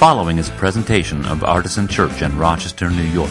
following 0.00 0.38
is 0.38 0.48
a 0.48 0.52
presentation 0.52 1.26
of 1.26 1.44
Artisan 1.44 1.86
Church 1.86 2.22
in 2.22 2.38
Rochester, 2.38 2.88
New 2.88 3.02
York. 3.02 3.30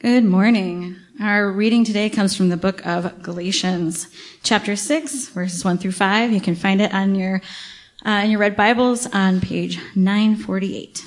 Good 0.00 0.24
morning. 0.24 0.96
Our 1.20 1.52
reading 1.52 1.84
today 1.84 2.10
comes 2.10 2.36
from 2.36 2.48
the 2.48 2.56
book 2.56 2.84
of 2.84 3.22
Galatians, 3.22 4.08
chapter 4.42 4.74
6, 4.74 5.28
verses 5.28 5.64
1 5.64 5.78
through 5.78 5.92
5. 5.92 6.32
You 6.32 6.40
can 6.40 6.56
find 6.56 6.82
it 6.82 6.92
on 6.92 7.14
your, 7.14 7.40
uh, 8.04 8.22
in 8.24 8.32
your 8.32 8.40
red 8.40 8.56
Bibles 8.56 9.06
on 9.14 9.40
page 9.40 9.78
948. 9.94 11.04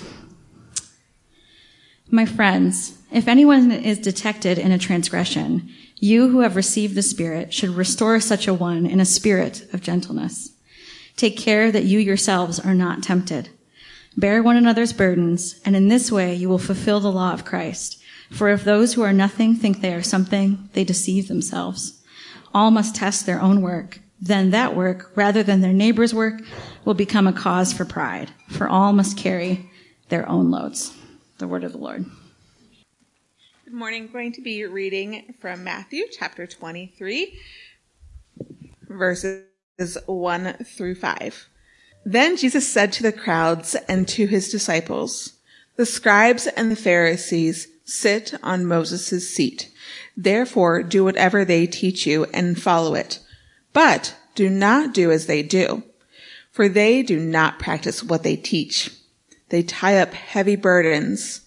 My 2.10 2.26
friends, 2.26 3.00
if 3.12 3.28
anyone 3.28 3.70
is 3.70 4.00
detected 4.00 4.58
in 4.58 4.72
a 4.72 4.80
transgression, 4.80 5.70
you 5.98 6.30
who 6.30 6.40
have 6.40 6.56
received 6.56 6.96
the 6.96 7.02
Spirit 7.02 7.54
should 7.54 7.72
restore 7.72 8.22
such 8.22 8.48
a 8.48 8.54
one 8.54 8.86
in 8.86 9.02
a 9.02 9.06
spirit 9.06 9.68
of 9.74 9.82
gentleness. 9.82 10.53
Take 11.16 11.38
care 11.38 11.72
that 11.72 11.86
you 11.86 12.00
yourselves 12.00 12.60
are 12.60 12.74
not 12.74 13.04
tempted. 13.04 13.50
Bear 14.18 14.44
one 14.44 14.58
another's 14.58 14.94
burdens, 14.94 15.60
and 15.66 15.76
in 15.76 15.88
this 15.88 16.12
way 16.12 16.36
you 16.36 16.50
will 16.50 16.60
fulfill 16.60 17.00
the 17.00 17.12
law 17.12 17.34
of 17.34 17.46
Christ. 17.46 18.02
For 18.32 18.50
if 18.50 18.64
those 18.64 18.94
who 18.94 19.04
are 19.04 19.14
nothing 19.14 19.56
think 19.56 19.82
they 19.82 19.94
are 19.94 20.04
something, 20.04 20.70
they 20.74 20.84
deceive 20.84 21.28
themselves. 21.28 22.02
All 22.54 22.72
must 22.72 22.96
test 22.96 23.26
their 23.26 23.42
own 23.42 23.62
work. 23.62 24.00
Then 24.20 24.52
that 24.52 24.76
work, 24.76 25.12
rather 25.16 25.44
than 25.44 25.62
their 25.62 25.74
neighbor's 25.74 26.14
work, 26.14 26.42
will 26.86 26.94
become 26.94 27.28
a 27.28 27.34
cause 27.34 27.74
for 27.74 27.86
pride. 27.86 28.32
For 28.50 28.68
all 28.68 28.94
must 28.94 29.18
carry 29.18 29.70
their 30.10 30.28
own 30.30 30.50
loads. 30.50 30.96
The 31.40 31.48
word 31.48 31.64
of 31.64 31.74
the 31.74 31.78
Lord. 31.78 32.06
Good 33.66 33.74
morning. 33.74 34.04
I'm 34.04 34.12
going 34.12 34.32
to 34.34 34.42
be 34.42 34.66
reading 34.66 35.36
from 35.40 35.64
Matthew 35.64 36.06
chapter 36.12 36.48
23, 36.48 37.40
verses 38.88 39.46
1 39.78 40.54
through 40.66 40.96
5. 40.96 41.50
Then 42.06 42.38
Jesus 42.38 42.68
said 42.68 42.92
to 42.94 43.04
the 43.04 43.12
crowds 43.12 43.76
and 43.88 44.08
to 44.10 44.28
his 44.28 44.50
disciples, 44.50 45.34
The 45.78 45.86
scribes 45.86 46.48
and 46.48 46.70
the 46.70 46.76
Pharisees 46.76 47.68
sit 47.84 48.34
on 48.44 48.66
Moses' 48.66 49.34
seat. 49.34 49.72
Therefore, 50.16 50.84
do 50.84 51.04
whatever 51.04 51.44
they 51.44 51.66
teach 51.66 52.06
you 52.06 52.26
and 52.26 52.62
follow 52.62 52.94
it. 52.94 53.20
But 53.72 54.16
do 54.36 54.50
not 54.50 54.94
do 54.94 55.12
as 55.12 55.26
they 55.26 55.42
do, 55.42 55.84
for 56.52 56.70
they 56.70 57.02
do 57.02 57.20
not 57.20 57.60
practice 57.60 58.04
what 58.04 58.24
they 58.24 58.36
teach. 58.36 58.92
They 59.50 59.64
tie 59.64 59.98
up 59.98 60.14
heavy 60.14 60.56
burdens, 60.56 61.42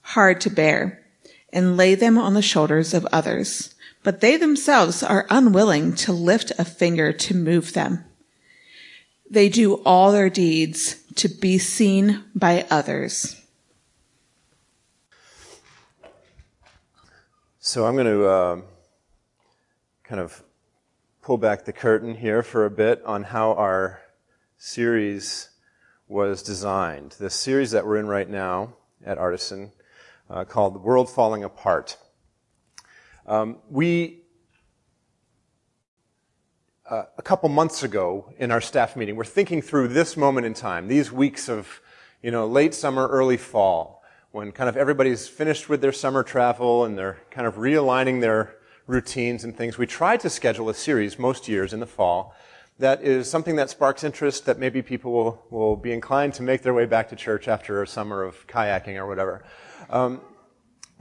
hard 0.00 0.40
to 0.42 0.50
bear 0.50 1.04
and 1.52 1.76
lay 1.76 1.94
them 1.94 2.18
on 2.18 2.34
the 2.34 2.42
shoulders 2.42 2.94
of 2.94 3.06
others, 3.12 3.74
but 4.02 4.20
they 4.20 4.36
themselves 4.36 5.02
are 5.02 5.26
unwilling 5.30 5.94
to 5.94 6.12
lift 6.12 6.52
a 6.58 6.64
finger 6.64 7.12
to 7.12 7.34
move 7.34 7.72
them. 7.72 8.04
They 9.30 9.48
do 9.48 9.82
all 9.84 10.12
their 10.12 10.30
deeds 10.30 10.96
to 11.14 11.28
be 11.28 11.58
seen 11.58 12.24
by 12.34 12.66
others. 12.70 13.40
So 17.58 17.86
I'm 17.86 17.94
going 17.94 18.06
to 18.06 18.26
uh, 18.26 18.60
kind 20.02 20.20
of 20.20 20.42
pull 21.22 21.38
back 21.38 21.64
the 21.64 21.72
curtain 21.72 22.16
here 22.16 22.42
for 22.42 22.66
a 22.66 22.70
bit 22.70 23.02
on 23.04 23.22
how 23.22 23.52
our 23.54 24.02
series 24.58 25.50
was 26.08 26.42
designed. 26.42 27.12
The 27.12 27.30
series 27.30 27.70
that 27.70 27.86
we're 27.86 27.98
in 27.98 28.08
right 28.08 28.28
now 28.28 28.74
at 29.04 29.16
Artisan 29.16 29.70
uh, 30.28 30.44
called 30.44 30.74
The 30.74 30.80
World 30.80 31.08
Falling 31.08 31.44
Apart. 31.44 31.96
Um, 33.26 33.58
we, 33.70 34.22
uh, 36.90 37.04
a 37.16 37.22
couple 37.22 37.48
months 37.48 37.82
ago 37.82 38.32
in 38.38 38.50
our 38.50 38.60
staff 38.60 38.96
meeting, 38.96 39.14
we're 39.14 39.24
thinking 39.24 39.62
through 39.62 39.88
this 39.88 40.16
moment 40.16 40.46
in 40.46 40.54
time, 40.54 40.88
these 40.88 41.12
weeks 41.12 41.48
of, 41.48 41.80
you 42.22 42.30
know, 42.30 42.46
late 42.46 42.74
summer, 42.74 43.06
early 43.06 43.36
fall, 43.36 44.02
when 44.32 44.50
kind 44.50 44.68
of 44.68 44.76
everybody's 44.76 45.28
finished 45.28 45.68
with 45.68 45.80
their 45.80 45.92
summer 45.92 46.22
travel 46.22 46.84
and 46.84 46.98
they're 46.98 47.18
kind 47.30 47.46
of 47.46 47.54
realigning 47.56 48.20
their 48.20 48.56
routines 48.86 49.44
and 49.44 49.56
things. 49.56 49.78
We 49.78 49.86
try 49.86 50.16
to 50.16 50.28
schedule 50.28 50.68
a 50.68 50.74
series 50.74 51.18
most 51.18 51.46
years 51.46 51.72
in 51.72 51.80
the 51.80 51.86
fall 51.86 52.34
that 52.78 53.02
is 53.02 53.30
something 53.30 53.56
that 53.56 53.70
sparks 53.70 54.02
interest 54.02 54.46
that 54.46 54.58
maybe 54.58 54.82
people 54.82 55.12
will, 55.12 55.46
will 55.50 55.76
be 55.76 55.92
inclined 55.92 56.34
to 56.34 56.42
make 56.42 56.62
their 56.62 56.74
way 56.74 56.86
back 56.86 57.08
to 57.10 57.16
church 57.16 57.46
after 57.46 57.82
a 57.82 57.86
summer 57.86 58.24
of 58.24 58.46
kayaking 58.48 58.96
or 58.96 59.06
whatever. 59.06 59.44
Um, 59.88 60.20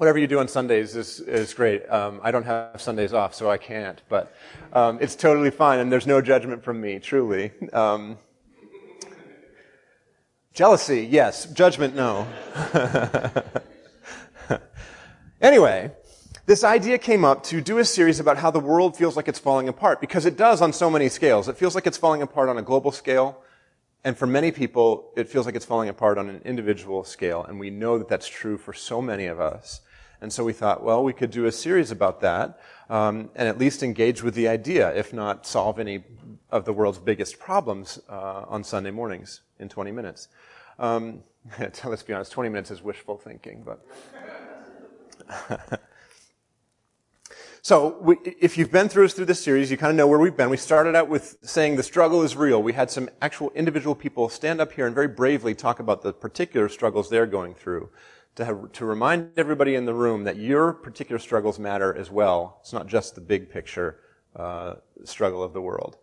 whatever 0.02 0.18
you 0.18 0.26
do 0.26 0.40
on 0.40 0.48
Sundays 0.48 0.96
is, 0.96 1.20
is 1.20 1.54
great. 1.54 1.88
Um, 1.88 2.20
I 2.24 2.32
don't 2.32 2.46
have 2.46 2.82
Sundays 2.82 3.14
off, 3.14 3.36
so 3.36 3.52
I 3.52 3.60
can't, 3.60 4.02
but 4.10 4.34
um, 4.74 4.98
it's 5.00 5.16
totally 5.16 5.52
fine, 5.52 5.78
and 5.78 5.92
there's 5.92 6.08
no 6.08 6.22
judgment 6.22 6.64
from 6.64 6.82
me, 6.82 6.98
truly. 6.98 7.52
Um, 7.72 8.18
jealousy, 10.56 11.06
yes. 11.06 11.46
Judgment, 11.54 11.96
no. 11.96 12.26
anyway, 15.40 15.92
this 16.48 16.64
idea 16.64 16.98
came 16.98 17.24
up 17.24 17.44
to 17.44 17.62
do 17.62 17.78
a 17.78 17.86
series 17.86 18.20
about 18.20 18.38
how 18.38 18.50
the 18.50 18.60
world 18.60 18.98
feels 18.98 19.16
like 19.16 19.28
it's 19.28 19.38
falling 19.38 19.70
apart, 19.70 20.02
because 20.02 20.26
it 20.26 20.36
does 20.36 20.64
on 20.64 20.74
so 20.74 20.90
many 20.90 21.10
scales. 21.10 21.48
It 21.48 21.58
feels 21.58 21.76
like 21.76 21.86
it's 21.86 21.98
falling 21.98 22.24
apart 22.24 22.50
on 22.50 22.58
a 22.58 22.64
global 22.64 22.92
scale. 22.92 23.44
And 24.04 24.18
for 24.18 24.26
many 24.26 24.52
people, 24.52 25.14
it 25.16 25.30
feels 25.30 25.46
like 25.46 25.54
it's 25.54 25.66
falling 25.66 25.90
apart 25.90 26.18
on 26.18 26.28
an 26.28 26.42
individual 26.44 27.04
scale, 27.04 27.44
and 27.44 27.60
we 27.60 27.70
know 27.70 28.00
that 28.00 28.10
that's 28.10 28.28
true 28.28 28.58
for 28.58 28.74
so 28.74 29.00
many 29.00 29.28
of 29.28 29.40
us. 29.40 29.82
And 30.22 30.32
so 30.32 30.44
we 30.44 30.54
thought, 30.54 30.84
well, 30.84 31.04
we 31.04 31.14
could 31.14 31.32
do 31.32 31.46
a 31.46 31.52
series 31.52 31.90
about 31.90 32.22
that, 32.22 32.60
um, 32.90 33.32
and 33.36 33.48
at 33.48 33.58
least 33.58 33.82
engage 33.82 34.22
with 34.22 34.36
the 34.36 34.48
idea, 34.48 34.94
if 34.96 35.14
not 35.14 35.48
solve 35.48 35.80
any 35.80 36.04
of 36.52 36.66
the 36.66 36.74
world's 36.74 37.00
biggest 37.00 37.40
problems 37.40 38.00
uh, 38.08 38.46
on 38.48 38.64
Sunday 38.64 38.92
mornings 38.92 39.42
in 39.60 39.68
20 39.68 39.92
minutes. 39.92 40.28
Um, 40.78 41.24
let's 41.60 42.04
be 42.04 42.14
honest, 42.14 42.32
20 42.32 42.50
minutes 42.50 42.70
is 42.72 42.82
wishful 42.84 43.18
thinking, 43.18 43.66
but. 43.66 43.86
So, 47.64 48.00
we, 48.02 48.16
if 48.26 48.58
you've 48.58 48.72
been 48.72 48.90
through 48.90 49.06
us 49.06 49.14
through 49.14 49.26
this 49.26 49.44
series, 49.44 49.70
you 49.70 49.78
kind 49.78 49.92
of 49.92 49.96
know 49.96 50.08
where 50.08 50.18
we've 50.18 50.36
been. 50.36 50.50
We 50.50 50.58
started 50.58 50.96
out 50.96 51.10
with 51.10 51.38
saying 51.44 51.76
the 51.76 51.84
struggle 51.84 52.24
is 52.24 52.36
real. 52.36 52.64
We 52.64 52.74
had 52.74 52.90
some 52.90 53.08
actual 53.22 53.52
individual 53.52 53.94
people 53.94 54.30
stand 54.30 54.60
up 54.60 54.72
here 54.72 54.88
and 54.88 54.96
very 54.96 55.08
bravely 55.08 55.54
talk 55.54 55.80
about 55.80 56.02
the 56.02 56.12
particular 56.12 56.70
struggles 56.70 57.12
they're 57.12 57.28
going 57.28 57.54
through. 57.54 57.92
To, 58.36 58.46
have, 58.46 58.72
to 58.74 58.86
remind 58.86 59.32
everybody 59.38 59.76
in 59.76 59.86
the 59.86 59.94
room 59.94 60.24
that 60.24 60.38
your 60.38 60.72
particular 60.72 61.20
struggles 61.20 61.60
matter 61.60 61.94
as 61.94 62.10
well. 62.10 62.60
It's 62.62 62.72
not 62.72 62.88
just 62.88 63.16
the 63.16 63.22
big 63.22 63.50
picture 63.50 64.00
uh, 64.36 64.76
struggle 65.04 65.44
of 65.44 65.52
the 65.52 65.62
world. 65.62 65.98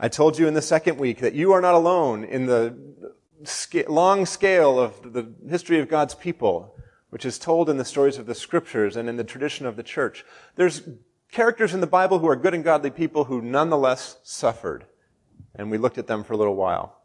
I 0.00 0.08
told 0.08 0.38
you 0.38 0.48
in 0.48 0.54
the 0.54 0.62
second 0.62 0.98
week 0.98 1.20
that 1.20 1.34
you 1.34 1.52
are 1.52 1.60
not 1.60 1.74
alone 1.74 2.24
in 2.24 2.46
the 2.46 2.76
long 3.88 4.26
scale 4.26 4.80
of 4.80 5.12
the 5.12 5.32
history 5.48 5.78
of 5.78 5.88
God's 5.88 6.16
people 6.16 6.74
which 7.10 7.24
is 7.24 7.38
told 7.38 7.70
in 7.70 7.78
the 7.78 7.84
stories 7.84 8.18
of 8.18 8.26
the 8.26 8.34
scriptures 8.34 8.96
and 8.96 9.08
in 9.08 9.16
the 9.16 9.24
tradition 9.24 9.66
of 9.66 9.76
the 9.76 9.82
church. 9.82 10.24
There's 10.56 10.82
characters 11.32 11.74
in 11.74 11.80
the 11.80 11.86
Bible 11.86 12.18
who 12.18 12.28
are 12.28 12.36
good 12.36 12.54
and 12.54 12.64
godly 12.64 12.90
people 12.90 13.24
who 13.24 13.40
nonetheless 13.40 14.18
suffered. 14.22 14.86
And 15.54 15.70
we 15.70 15.78
looked 15.78 15.98
at 15.98 16.06
them 16.06 16.22
for 16.22 16.34
a 16.34 16.36
little 16.36 16.56
while 16.56 16.97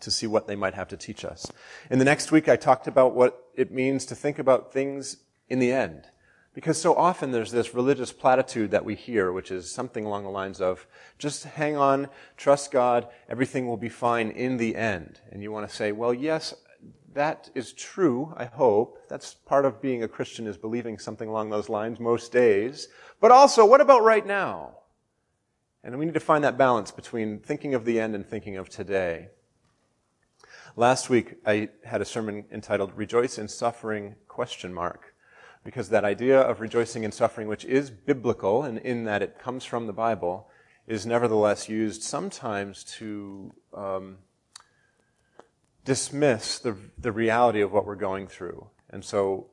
to 0.00 0.10
see 0.10 0.26
what 0.26 0.46
they 0.46 0.56
might 0.56 0.74
have 0.74 0.88
to 0.88 0.96
teach 0.96 1.24
us. 1.24 1.50
In 1.90 1.98
the 1.98 2.04
next 2.04 2.32
week, 2.32 2.48
I 2.48 2.56
talked 2.56 2.86
about 2.86 3.14
what 3.14 3.44
it 3.54 3.72
means 3.72 4.04
to 4.06 4.14
think 4.14 4.38
about 4.38 4.72
things 4.72 5.18
in 5.48 5.58
the 5.58 5.72
end. 5.72 6.04
Because 6.54 6.80
so 6.80 6.94
often 6.94 7.32
there's 7.32 7.50
this 7.50 7.74
religious 7.74 8.12
platitude 8.12 8.70
that 8.70 8.84
we 8.84 8.94
hear, 8.94 9.30
which 9.30 9.50
is 9.50 9.70
something 9.70 10.06
along 10.06 10.24
the 10.24 10.30
lines 10.30 10.58
of, 10.58 10.86
just 11.18 11.44
hang 11.44 11.76
on, 11.76 12.08
trust 12.38 12.70
God, 12.70 13.08
everything 13.28 13.66
will 13.66 13.76
be 13.76 13.90
fine 13.90 14.30
in 14.30 14.56
the 14.56 14.74
end. 14.74 15.20
And 15.30 15.42
you 15.42 15.52
want 15.52 15.68
to 15.68 15.76
say, 15.76 15.92
well, 15.92 16.14
yes, 16.14 16.54
that 17.12 17.50
is 17.54 17.74
true, 17.74 18.32
I 18.38 18.46
hope. 18.46 19.06
That's 19.08 19.34
part 19.34 19.66
of 19.66 19.82
being 19.82 20.02
a 20.02 20.08
Christian 20.08 20.46
is 20.46 20.56
believing 20.56 20.98
something 20.98 21.28
along 21.28 21.50
those 21.50 21.68
lines 21.68 22.00
most 22.00 22.32
days. 22.32 22.88
But 23.20 23.30
also, 23.30 23.66
what 23.66 23.82
about 23.82 24.02
right 24.02 24.26
now? 24.26 24.78
And 25.84 25.98
we 25.98 26.06
need 26.06 26.14
to 26.14 26.20
find 26.20 26.42
that 26.42 26.58
balance 26.58 26.90
between 26.90 27.38
thinking 27.38 27.74
of 27.74 27.84
the 27.84 28.00
end 28.00 28.14
and 28.14 28.26
thinking 28.26 28.56
of 28.56 28.68
today. 28.68 29.28
Last 30.78 31.08
week, 31.08 31.36
I 31.46 31.70
had 31.84 32.02
a 32.02 32.04
sermon 32.04 32.44
entitled 32.52 32.92
Rejoice 32.94 33.38
in 33.38 33.48
Suffering 33.48 34.16
question 34.28 34.74
mark. 34.74 35.14
Because 35.64 35.88
that 35.88 36.04
idea 36.04 36.38
of 36.38 36.60
rejoicing 36.60 37.02
in 37.02 37.12
suffering, 37.12 37.48
which 37.48 37.64
is 37.64 37.90
biblical 37.90 38.62
and 38.62 38.76
in 38.76 39.04
that 39.04 39.22
it 39.22 39.38
comes 39.38 39.64
from 39.64 39.86
the 39.86 39.94
Bible, 39.94 40.50
is 40.86 41.06
nevertheless 41.06 41.70
used 41.70 42.02
sometimes 42.02 42.84
to 42.84 43.54
um, 43.72 44.18
dismiss 45.86 46.58
the, 46.58 46.76
the 46.98 47.10
reality 47.10 47.62
of 47.62 47.72
what 47.72 47.86
we're 47.86 47.96
going 47.96 48.26
through. 48.26 48.68
And 48.90 49.02
so 49.02 49.46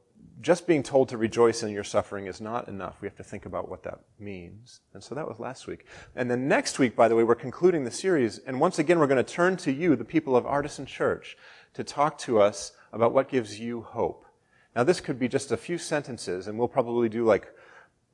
just 0.44 0.68
being 0.68 0.84
told 0.84 1.10
to 1.10 1.18
rejoice 1.18 1.64
in 1.64 1.70
your 1.70 1.84
suffering 1.86 2.28
is 2.28 2.42
not 2.42 2.68
enough. 2.68 2.98
We 3.02 3.08
have 3.08 3.16
to 3.16 3.24
think 3.24 3.46
about 3.46 3.70
what 3.70 3.84
that 3.84 4.00
means. 4.20 4.82
And 4.94 5.02
so 5.02 5.16
that 5.16 5.28
was 5.28 5.40
last 5.40 5.68
week. 5.68 5.86
And 6.16 6.30
then 6.30 6.48
next 6.48 6.78
week, 6.80 6.96
by 6.96 7.08
the 7.08 7.16
way, 7.16 7.24
we're 7.24 7.36
concluding 7.36 7.86
the 7.86 7.92
series. 7.92 8.40
And 8.40 8.60
once 8.60 8.78
again, 8.78 9.00
we're 9.00 9.08
going 9.08 9.24
to 9.24 9.34
turn 9.34 9.56
to 9.58 9.72
you, 9.72 9.96
the 9.96 10.04
people 10.04 10.36
of 10.36 10.46
Artisan 10.46 10.86
Church, 10.86 11.38
to 11.74 11.84
talk 11.84 12.18
to 12.20 12.42
us 12.42 12.74
about 12.92 13.14
what 13.14 13.30
gives 13.30 13.60
you 13.60 13.82
hope. 13.82 14.26
Now, 14.76 14.84
this 14.84 15.00
could 15.00 15.18
be 15.18 15.28
just 15.28 15.52
a 15.52 15.58
few 15.58 15.78
sentences, 15.78 16.48
and 16.48 16.60
we'll 16.60 16.68
probably 16.68 17.08
do 17.08 17.26
like 17.26 17.48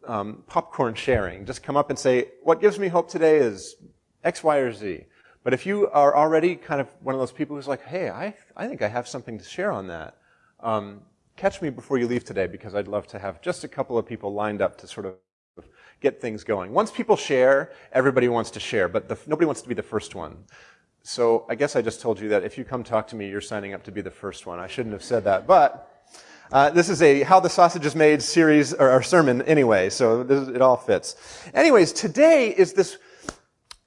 um, 0.08 0.44
popcorn 0.48 0.94
sharing. 0.94 1.46
Just 1.46 1.64
come 1.64 1.78
up 1.78 1.90
and 1.90 1.98
say, 1.98 2.30
what 2.44 2.62
gives 2.62 2.78
me 2.78 2.90
hope 2.90 3.10
today 3.10 3.38
is 3.38 3.76
X, 4.24 4.44
Y, 4.44 4.58
or 4.58 4.72
Z. 4.72 5.06
But 5.44 5.54
if 5.54 5.66
you 5.66 5.88
are 5.90 6.16
already 6.16 6.56
kind 6.56 6.82
of 6.82 6.90
one 7.02 7.16
of 7.16 7.20
those 7.20 7.32
people 7.32 7.56
who's 7.56 7.68
like, 7.68 7.84
hey, 7.84 8.10
I, 8.10 8.36
I 8.56 8.68
think 8.68 8.82
I 8.82 8.88
have 8.88 9.08
something 9.08 9.38
to 9.40 9.44
share 9.44 9.72
on 9.72 9.88
that, 9.88 10.18
um, 10.60 11.02
catch 11.40 11.62
me 11.62 11.70
before 11.70 11.98
you 11.98 12.06
leave 12.06 12.26
today 12.26 12.48
because 12.48 12.76
I'd 12.76 12.90
love 12.90 13.08
to 13.08 13.18
have 13.18 13.42
just 13.42 13.64
a 13.64 13.68
couple 13.70 13.98
of 13.98 14.06
people 14.06 14.34
lined 14.34 14.62
up 14.62 14.78
to 14.80 14.88
sort 14.88 15.06
of 15.06 15.16
get 16.02 16.20
things 16.20 16.44
going. 16.44 16.74
Once 16.74 16.92
people 16.92 17.16
share, 17.16 17.72
everybody 17.94 18.28
wants 18.28 18.52
to 18.52 18.60
share, 18.60 18.90
but 18.90 19.08
the, 19.08 19.18
nobody 19.26 19.46
wants 19.46 19.62
to 19.62 19.70
be 19.70 19.74
the 19.74 19.82
first 19.82 20.16
one. 20.16 20.38
So 21.02 21.46
I 21.50 21.56
guess 21.56 21.78
I 21.78 21.82
just 21.82 22.02
told 22.02 22.20
you 22.20 22.28
that 22.30 22.44
if 22.44 22.58
you 22.58 22.66
come 22.66 22.84
talk 22.84 23.08
to 23.08 23.16
me, 23.16 23.30
you're 23.30 23.40
signing 23.40 23.74
up 23.74 23.84
to 23.84 23.92
be 23.92 24.02
the 24.02 24.12
first 24.12 24.46
one. 24.46 24.60
I 24.60 24.68
shouldn't 24.68 24.92
have 24.92 25.04
said 25.04 25.24
that, 25.24 25.48
but 25.48 26.06
uh, 26.52 26.72
this 26.72 26.90
is 26.90 27.02
a 27.02 27.24
How 27.24 27.40
the 27.40 27.50
Sausage 27.50 27.86
is 27.86 27.96
Made 27.96 28.22
series 28.22 28.74
or, 28.74 29.02
sermon 29.02 29.42
anyway, 29.44 29.90
so 29.90 30.24
this, 30.24 30.50
it 30.50 30.62
all 30.62 30.76
fits. 30.76 31.16
Anyways, 31.54 31.94
today 31.94 32.50
is 32.50 32.74
this 32.74 32.98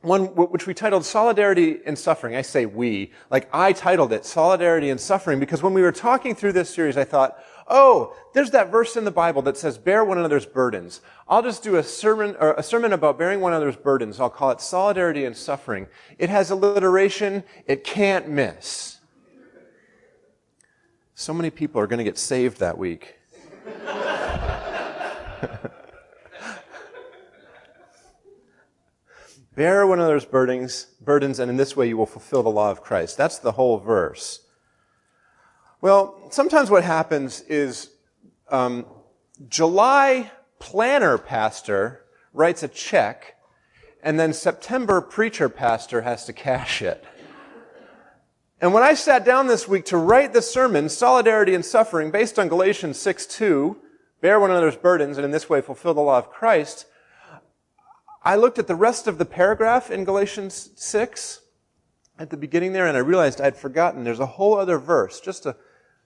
one 0.02 0.26
which 0.34 0.66
we 0.66 0.74
titled 0.74 1.04
Solidarity 1.04 1.78
in 1.86 1.96
Suffering. 1.96 2.34
I 2.34 2.42
say 2.42 2.66
we, 2.66 3.12
like 3.30 3.48
I 3.52 3.72
titled 3.72 4.12
it 4.12 4.26
Solidarity 4.26 4.90
in 4.90 4.98
Suffering 4.98 5.40
because 5.40 5.62
when 5.62 5.72
we 5.72 5.82
were 5.82 5.92
talking 5.92 6.34
through 6.34 6.52
this 6.52 6.68
series, 6.68 6.96
I 6.96 7.04
thought, 7.04 7.38
oh, 7.68 8.14
there's 8.34 8.50
that 8.50 8.70
verse 8.70 8.96
in 8.96 9.04
the 9.04 9.10
Bible 9.10 9.40
that 9.42 9.56
says, 9.56 9.78
bear 9.78 10.04
one 10.04 10.18
another's 10.18 10.44
burdens. 10.44 11.00
I'll 11.28 11.42
just 11.42 11.62
do 11.62 11.76
a 11.76 11.82
sermon, 11.82 12.36
or 12.40 12.54
a 12.54 12.62
sermon 12.62 12.92
about 12.92 13.16
bearing 13.16 13.40
one 13.40 13.52
another's 13.52 13.76
burdens. 13.76 14.20
I'll 14.20 14.28
call 14.28 14.50
it 14.50 14.60
Solidarity 14.60 15.24
in 15.24 15.34
Suffering. 15.34 15.86
It 16.18 16.28
has 16.28 16.50
alliteration 16.50 17.44
it 17.66 17.84
can't 17.84 18.28
miss. 18.28 18.98
So 21.14 21.32
many 21.32 21.50
people 21.50 21.80
are 21.80 21.86
going 21.86 21.98
to 21.98 22.04
get 22.04 22.18
saved 22.18 22.58
that 22.58 22.76
week. 22.76 23.14
Bear 29.54 29.86
one 29.86 29.98
another's 29.98 30.24
burdens, 30.24 30.86
burdens, 31.00 31.38
and 31.38 31.50
in 31.50 31.58
this 31.58 31.76
way 31.76 31.86
you 31.86 31.96
will 31.96 32.06
fulfill 32.06 32.42
the 32.42 32.48
law 32.48 32.70
of 32.70 32.82
Christ. 32.82 33.18
That's 33.18 33.38
the 33.38 33.52
whole 33.52 33.78
verse. 33.78 34.40
Well, 35.82 36.28
sometimes 36.30 36.70
what 36.70 36.84
happens 36.84 37.42
is 37.42 37.90
um, 38.50 38.86
July 39.48 40.30
planner 40.58 41.18
pastor 41.18 42.04
writes 42.32 42.62
a 42.62 42.68
check, 42.68 43.36
and 44.02 44.18
then 44.18 44.32
September 44.32 45.02
preacher 45.02 45.50
pastor 45.50 46.00
has 46.00 46.24
to 46.24 46.32
cash 46.32 46.80
it. 46.80 47.04
And 48.60 48.72
when 48.72 48.84
I 48.84 48.94
sat 48.94 49.24
down 49.24 49.48
this 49.48 49.68
week 49.68 49.84
to 49.86 49.96
write 49.96 50.32
the 50.32 50.40
sermon, 50.40 50.88
Solidarity 50.88 51.54
and 51.54 51.64
Suffering, 51.64 52.10
based 52.10 52.38
on 52.38 52.48
Galatians 52.48 52.96
6 52.98 53.26
2, 53.26 53.76
bear 54.20 54.40
one 54.40 54.50
another's 54.50 54.76
burdens, 54.76 55.18
and 55.18 55.24
in 55.24 55.30
this 55.30 55.50
way 55.50 55.60
fulfill 55.60 55.92
the 55.92 56.00
law 56.00 56.16
of 56.16 56.30
Christ, 56.30 56.86
I 58.24 58.36
looked 58.36 58.58
at 58.58 58.66
the 58.66 58.76
rest 58.76 59.06
of 59.06 59.18
the 59.18 59.24
paragraph 59.24 59.90
in 59.90 60.04
Galatians 60.04 60.70
6 60.76 61.40
at 62.18 62.30
the 62.30 62.36
beginning 62.36 62.72
there, 62.72 62.86
and 62.86 62.96
I 62.96 63.00
realized 63.00 63.40
I'd 63.40 63.56
forgotten 63.56 64.04
there's 64.04 64.20
a 64.20 64.26
whole 64.26 64.56
other 64.56 64.78
verse, 64.78 65.20
just 65.20 65.44
a, 65.44 65.56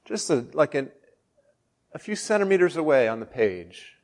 just 0.04 0.30
a, 0.30 0.46
like 0.54 0.74
an, 0.74 0.90
a 1.92 1.98
few 1.98 2.16
centimeters 2.16 2.76
away 2.76 3.06
on 3.06 3.20
the 3.20 3.26
page. 3.26 3.96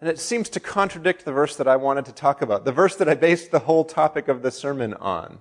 And 0.00 0.08
it 0.08 0.20
seems 0.20 0.48
to 0.50 0.60
contradict 0.60 1.24
the 1.24 1.32
verse 1.32 1.56
that 1.56 1.66
I 1.66 1.74
wanted 1.74 2.04
to 2.04 2.12
talk 2.12 2.40
about, 2.40 2.64
the 2.64 2.72
verse 2.72 2.94
that 2.96 3.08
I 3.08 3.14
based 3.14 3.50
the 3.50 3.58
whole 3.60 3.84
topic 3.84 4.28
of 4.28 4.42
the 4.42 4.52
sermon 4.52 4.94
on. 4.94 5.40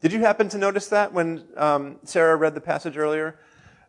Did 0.00 0.12
you 0.12 0.20
happen 0.20 0.48
to 0.48 0.58
notice 0.58 0.88
that 0.88 1.12
when 1.12 1.44
um, 1.56 1.98
Sarah 2.02 2.36
read 2.36 2.54
the 2.54 2.60
passage 2.60 2.96
earlier? 2.96 3.38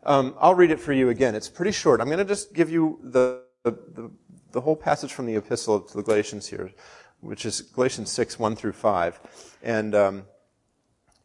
Um, 0.04 0.36
I'll 0.38 0.54
read 0.54 0.70
it 0.70 0.78
for 0.78 0.92
you 0.92 1.08
again. 1.08 1.34
It's 1.34 1.48
pretty 1.48 1.72
short. 1.72 2.00
I'm 2.00 2.06
going 2.06 2.18
to 2.18 2.24
just 2.24 2.54
give 2.54 2.70
you 2.70 3.00
the, 3.02 3.42
the, 3.64 3.72
the 3.72 4.10
the 4.52 4.62
whole 4.62 4.76
passage 4.76 5.12
from 5.12 5.26
the 5.26 5.36
epistle 5.36 5.80
to 5.80 5.96
the 5.96 6.02
Galatians 6.02 6.48
here, 6.48 6.70
which 7.20 7.44
is 7.44 7.60
Galatians 7.60 8.10
6, 8.10 8.38
1 8.38 8.56
through 8.56 8.72
5. 8.72 9.20
And 9.62 9.94
um, 9.94 10.24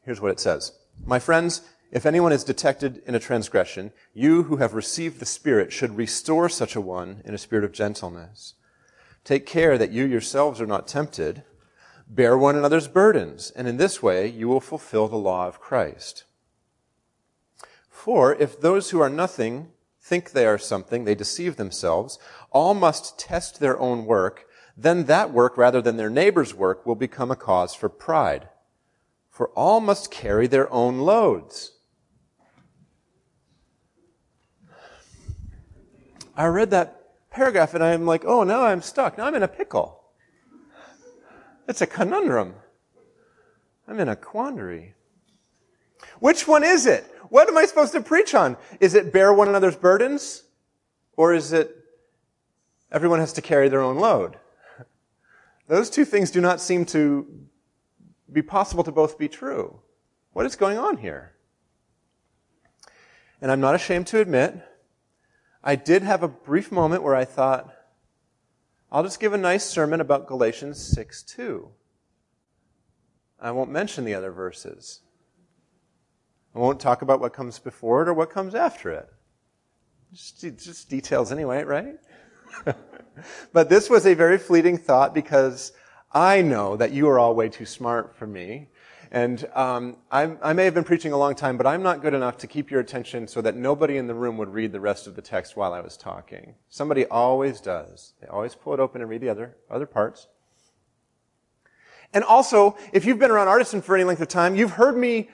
here's 0.02 0.22
what 0.22 0.31
it 0.31 0.40
says. 0.40 0.74
My 1.06 1.20
friends, 1.20 1.62
if 1.92 2.06
anyone 2.06 2.31
is 2.31 2.44
detected 2.44 3.02
in 3.06 3.16
a 3.16 3.20
transgression, 3.20 3.92
you 4.14 4.44
who 4.44 4.58
have 4.58 4.74
received 4.74 5.20
the 5.20 5.25
Spirit 5.25 5.72
should 5.72 5.96
restore 5.96 6.50
such 6.50 6.75
a 6.75 6.81
one 6.81 7.22
in 7.24 7.34
a 7.34 7.38
spirit 7.38 7.64
of 7.64 7.72
gentleness. 7.72 8.56
Take 9.24 9.46
care 9.46 9.78
that 9.78 9.92
you 9.92 10.04
yourselves 10.04 10.60
are 10.60 10.66
not 10.66 10.88
tempted. 10.88 11.44
Bear 12.08 12.38
one 12.38 12.56
another's 12.56 12.88
burdens, 12.88 13.52
and 13.56 13.68
in 13.68 13.78
this 13.78 14.04
way 14.04 14.28
you 14.28 14.48
will 14.48 14.60
fulfill 14.60 15.08
the 15.08 15.16
law 15.16 15.48
of 15.48 15.62
Christ. 15.62 16.26
For 17.90 18.36
if 18.36 18.60
those 18.60 18.90
who 18.90 19.00
are 19.00 19.10
nothing 19.10 19.72
think 20.04 20.32
they 20.32 20.46
are 20.46 20.58
something, 20.58 21.06
they 21.06 21.16
deceive 21.16 21.56
themselves. 21.56 22.20
All 22.52 22.74
must 22.74 23.18
test 23.18 23.60
their 23.60 23.80
own 23.80 24.06
work. 24.06 24.46
Then 24.76 25.06
that 25.06 25.32
work, 25.32 25.58
rather 25.58 25.82
than 25.82 25.98
their 25.98 26.10
neighbor's 26.10 26.54
work, 26.54 26.86
will 26.86 26.96
become 26.96 27.32
a 27.32 27.36
cause 27.36 27.74
for 27.74 27.90
pride. 27.90 28.50
For 29.30 29.50
all 29.50 29.80
must 29.80 30.12
carry 30.12 30.48
their 30.48 30.72
own 30.72 31.00
loads. 31.00 31.72
I 36.36 36.46
read 36.48 36.72
that 36.72 37.30
paragraph 37.30 37.74
and 37.74 37.84
I'm 37.84 38.06
like, 38.06 38.26
oh, 38.26 38.44
now 38.44 38.64
I'm 38.64 38.82
stuck. 38.82 39.18
Now 39.18 39.26
I'm 39.26 39.36
in 39.36 39.44
a 39.44 39.48
pickle. 39.48 40.02
It's 41.68 41.82
a 41.82 41.88
conundrum. 41.88 42.56
I'm 43.88 44.00
in 44.00 44.10
a 44.10 44.16
quandary. 44.16 44.96
Which 46.20 46.48
one 46.48 46.64
is 46.64 46.86
it? 46.86 47.10
What 47.33 47.47
am 47.47 47.57
I 47.57 47.65
supposed 47.65 47.94
to 47.94 48.01
preach 48.01 48.35
on? 48.35 48.57
Is 48.80 48.94
it 48.94 49.12
bear 49.12 49.33
one 49.33 49.47
another's 49.47 49.75
burdens? 49.75 50.44
Or 51.18 51.33
is 51.33 51.51
it 51.51 51.75
everyone 52.91 53.19
has 53.21 53.33
to 53.33 53.41
carry 53.41 53.69
their 53.69 53.81
own 53.81 53.97
load? 53.97 54.38
Those 55.68 55.89
two 55.89 56.06
things 56.06 56.30
do 56.30 56.41
not 56.41 56.62
seem 56.62 56.85
to 56.85 57.25
be 58.31 58.44
possible 58.44 58.83
to 58.83 58.91
both 58.91 59.18
be 59.18 59.27
true. 59.27 59.80
What 60.33 60.45
is 60.45 60.56
going 60.56 60.77
on 60.77 60.97
here? 60.97 61.33
And 63.41 63.51
I'm 63.51 63.62
not 63.62 63.74
ashamed 63.74 64.06
to 64.07 64.19
admit, 64.19 64.62
I 65.63 65.75
did 65.75 66.03
have 66.03 66.21
a 66.21 66.27
brief 66.27 66.71
moment 66.71 67.01
where 67.01 67.15
I 67.15 67.25
thought, 67.25 67.74
I'll 68.91 69.01
just 69.01 69.19
give 69.19 69.33
a 69.33 69.39
nice 69.39 69.65
sermon 69.65 70.01
about 70.01 70.27
Galatians 70.27 70.80
6 70.80 71.24
2. 71.24 71.68
I 73.41 73.50
won't 73.50 73.71
mention 73.71 74.06
the 74.06 74.13
other 74.13 74.31
verses. 74.31 75.00
I 76.56 76.60
won't 76.60 76.80
talk 76.80 77.02
about 77.02 77.20
what 77.20 77.34
comes 77.34 77.60
before 77.60 78.04
it 78.04 78.08
or 78.08 78.14
what 78.14 78.30
comes 78.30 78.54
after 78.54 78.92
it. 78.92 79.10
Just, 80.14 80.42
just 80.42 80.90
details 80.90 81.32
anyway, 81.32 81.64
right? 81.64 81.96
but 83.54 83.70
this 83.70 83.90
was 83.90 84.06
a 84.06 84.14
very 84.14 84.38
fleeting 84.38 84.78
thought 84.78 85.14
because 85.14 85.72
I 86.12 86.42
know 86.42 86.78
that 86.78 86.92
you 86.92 87.10
are 87.10 87.18
all 87.18 87.34
way 87.34 87.50
too 87.50 87.66
smart 87.66 88.16
for 88.16 88.28
me. 88.28 88.68
And 89.12 89.48
um, 89.54 89.98
I 90.12 90.54
may 90.54 90.66
have 90.66 90.74
been 90.74 90.83
preaching 90.83 91.12
a 91.12 91.18
long 91.18 91.36
time, 91.36 91.56
but 91.56 91.68
I'm 91.68 91.83
not 91.83 92.02
good 92.02 92.16
enough 92.16 92.38
to 92.38 92.48
keep 92.48 92.72
your 92.72 92.80
attention 92.80 93.28
so 93.28 93.42
that 93.42 93.56
nobody 93.56 93.98
in 93.98 94.07
the 94.07 94.16
room 94.16 94.38
would 94.38 94.50
read 94.50 94.72
the 94.72 94.80
rest 94.80 95.06
of 95.06 95.16
the 95.16 95.22
text 95.22 95.56
while 95.56 95.72
I 95.72 95.81
was 95.81 95.98
talking. 95.98 96.56
Somebody 96.69 97.06
always 97.06 97.62
does. 97.62 98.14
They 98.22 98.28
always 98.28 98.56
pull 98.56 98.74
it 98.74 98.80
open 98.80 99.02
and 99.02 99.10
read 99.10 99.22
the 99.22 99.30
other, 99.30 99.56
other 99.69 99.86
parts. 99.86 100.28
And 102.12 102.24
also, 102.24 102.76
if 102.92 103.06
you've 103.06 103.19
been 103.19 103.30
around 103.30 103.50
Artisan 103.50 103.83
for 103.83 103.95
any 103.95 104.04
length 104.04 104.22
of 104.22 104.30
time, 104.30 104.56
you've 104.56 104.72
heard 104.72 104.98
me 104.98 105.30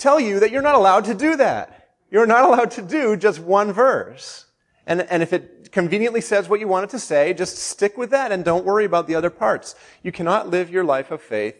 tell 0.00 0.18
you 0.18 0.40
that 0.40 0.50
you're 0.50 0.62
not 0.62 0.74
allowed 0.74 1.04
to 1.04 1.14
do 1.14 1.36
that. 1.36 1.90
You're 2.10 2.26
not 2.26 2.44
allowed 2.44 2.72
to 2.72 2.82
do 2.82 3.16
just 3.16 3.38
one 3.38 3.72
verse. 3.72 4.46
And, 4.86 5.02
and 5.02 5.22
if 5.22 5.32
it 5.32 5.70
conveniently 5.70 6.20
says 6.20 6.48
what 6.48 6.58
you 6.58 6.66
want 6.66 6.84
it 6.84 6.90
to 6.90 6.98
say, 6.98 7.32
just 7.32 7.58
stick 7.58 7.96
with 7.96 8.10
that 8.10 8.32
and 8.32 8.44
don't 8.44 8.64
worry 8.64 8.84
about 8.84 9.06
the 9.06 9.14
other 9.14 9.30
parts. 9.30 9.76
You 10.02 10.10
cannot 10.10 10.48
live 10.48 10.70
your 10.70 10.84
life 10.84 11.10
of 11.10 11.22
faith 11.22 11.54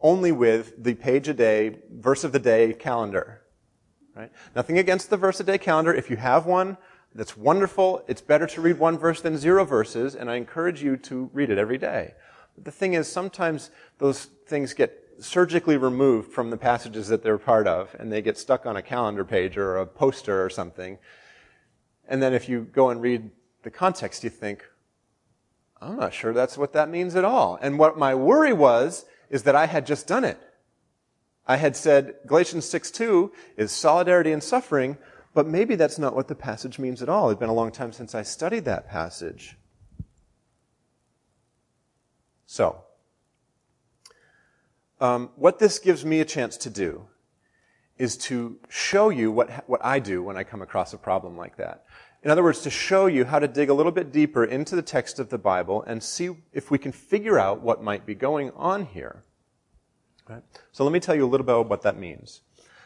only 0.00 0.32
with 0.32 0.82
the 0.82 0.94
page 0.94 1.28
a 1.28 1.34
day, 1.34 1.78
verse 1.90 2.24
of 2.24 2.32
the 2.32 2.38
day 2.38 2.74
calendar. 2.74 3.40
Right? 4.14 4.30
Nothing 4.54 4.78
against 4.78 5.08
the 5.08 5.16
verse 5.16 5.40
a 5.40 5.44
day 5.44 5.56
calendar. 5.56 5.94
If 5.94 6.10
you 6.10 6.16
have 6.16 6.44
one, 6.44 6.76
that's 7.14 7.36
wonderful. 7.36 8.04
It's 8.06 8.20
better 8.20 8.46
to 8.48 8.60
read 8.60 8.78
one 8.78 8.98
verse 8.98 9.20
than 9.20 9.38
zero 9.38 9.64
verses, 9.64 10.14
and 10.14 10.30
I 10.30 10.34
encourage 10.34 10.82
you 10.82 10.96
to 10.98 11.30
read 11.32 11.48
it 11.48 11.58
every 11.58 11.78
day. 11.78 12.14
But 12.54 12.64
the 12.64 12.70
thing 12.70 12.92
is, 12.94 13.10
sometimes 13.10 13.70
those 13.98 14.26
things 14.46 14.74
get 14.74 15.03
surgically 15.20 15.76
removed 15.76 16.32
from 16.32 16.50
the 16.50 16.56
passages 16.56 17.08
that 17.08 17.22
they're 17.22 17.38
part 17.38 17.66
of, 17.66 17.94
and 17.98 18.12
they 18.12 18.22
get 18.22 18.38
stuck 18.38 18.66
on 18.66 18.76
a 18.76 18.82
calendar 18.82 19.24
page 19.24 19.56
or 19.56 19.76
a 19.76 19.86
poster 19.86 20.44
or 20.44 20.50
something. 20.50 20.98
And 22.08 22.22
then 22.22 22.34
if 22.34 22.48
you 22.48 22.62
go 22.62 22.90
and 22.90 23.00
read 23.00 23.30
the 23.62 23.70
context, 23.70 24.24
you 24.24 24.30
think, 24.30 24.64
I'm 25.80 25.96
not 25.96 26.14
sure 26.14 26.32
that's 26.32 26.58
what 26.58 26.72
that 26.72 26.88
means 26.88 27.16
at 27.16 27.24
all. 27.24 27.58
And 27.60 27.78
what 27.78 27.98
my 27.98 28.14
worry 28.14 28.52
was, 28.52 29.04
is 29.30 29.42
that 29.44 29.56
I 29.56 29.66
had 29.66 29.86
just 29.86 30.06
done 30.06 30.24
it. 30.24 30.38
I 31.46 31.56
had 31.56 31.76
said 31.76 32.14
Galatians 32.26 32.66
6:2 32.66 33.32
is 33.56 33.70
solidarity 33.70 34.32
in 34.32 34.40
suffering, 34.40 34.96
but 35.34 35.46
maybe 35.46 35.74
that's 35.74 35.98
not 35.98 36.14
what 36.14 36.28
the 36.28 36.34
passage 36.34 36.78
means 36.78 37.02
at 37.02 37.08
all. 37.08 37.30
It's 37.30 37.40
been 37.40 37.48
a 37.48 37.54
long 37.54 37.72
time 37.72 37.92
since 37.92 38.14
I 38.14 38.22
studied 38.22 38.64
that 38.64 38.88
passage. 38.88 39.56
So, 42.46 42.84
um, 45.04 45.28
what 45.36 45.58
this 45.58 45.78
gives 45.78 46.02
me 46.02 46.20
a 46.20 46.24
chance 46.24 46.56
to 46.56 46.70
do 46.70 47.06
is 47.98 48.16
to 48.16 48.58
show 48.70 49.10
you 49.10 49.30
what, 49.30 49.68
what 49.68 49.84
I 49.84 49.98
do 49.98 50.22
when 50.22 50.38
I 50.38 50.44
come 50.44 50.62
across 50.62 50.94
a 50.94 50.98
problem 50.98 51.36
like 51.36 51.58
that. 51.58 51.84
In 52.22 52.30
other 52.30 52.42
words, 52.42 52.62
to 52.62 52.70
show 52.70 53.04
you 53.04 53.26
how 53.26 53.38
to 53.38 53.46
dig 53.46 53.68
a 53.68 53.74
little 53.74 53.92
bit 53.92 54.12
deeper 54.12 54.44
into 54.44 54.74
the 54.74 54.82
text 54.82 55.18
of 55.18 55.28
the 55.28 55.36
Bible 55.36 55.82
and 55.82 56.02
see 56.02 56.30
if 56.54 56.70
we 56.70 56.78
can 56.78 56.90
figure 56.90 57.38
out 57.38 57.60
what 57.60 57.82
might 57.82 58.06
be 58.06 58.14
going 58.14 58.50
on 58.52 58.86
here. 58.86 59.24
Right? 60.26 60.42
So 60.72 60.84
let 60.84 60.92
me 60.94 61.00
tell 61.00 61.14
you 61.14 61.26
a 61.26 61.28
little 61.28 61.44
bit 61.44 61.52
about 61.52 61.68
what 61.68 61.82
that 61.82 61.98
means. 61.98 62.40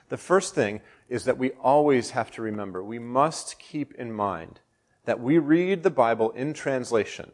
The 0.09 0.17
first 0.17 0.57
thing 0.57 0.81
is 1.09 1.25
that 1.25 1.39
we 1.39 1.53
always 1.53 2.11
have 2.11 2.33
to 2.33 2.43
remember, 2.43 2.83
we 2.83 2.99
must 2.99 3.61
keep 3.61 3.95
in 3.95 4.11
mind 4.13 4.59
that 5.05 5.21
we 5.21 5.39
read 5.39 5.85
the 5.85 5.91
Bible 5.91 6.33
in 6.33 6.53
translation. 6.53 7.31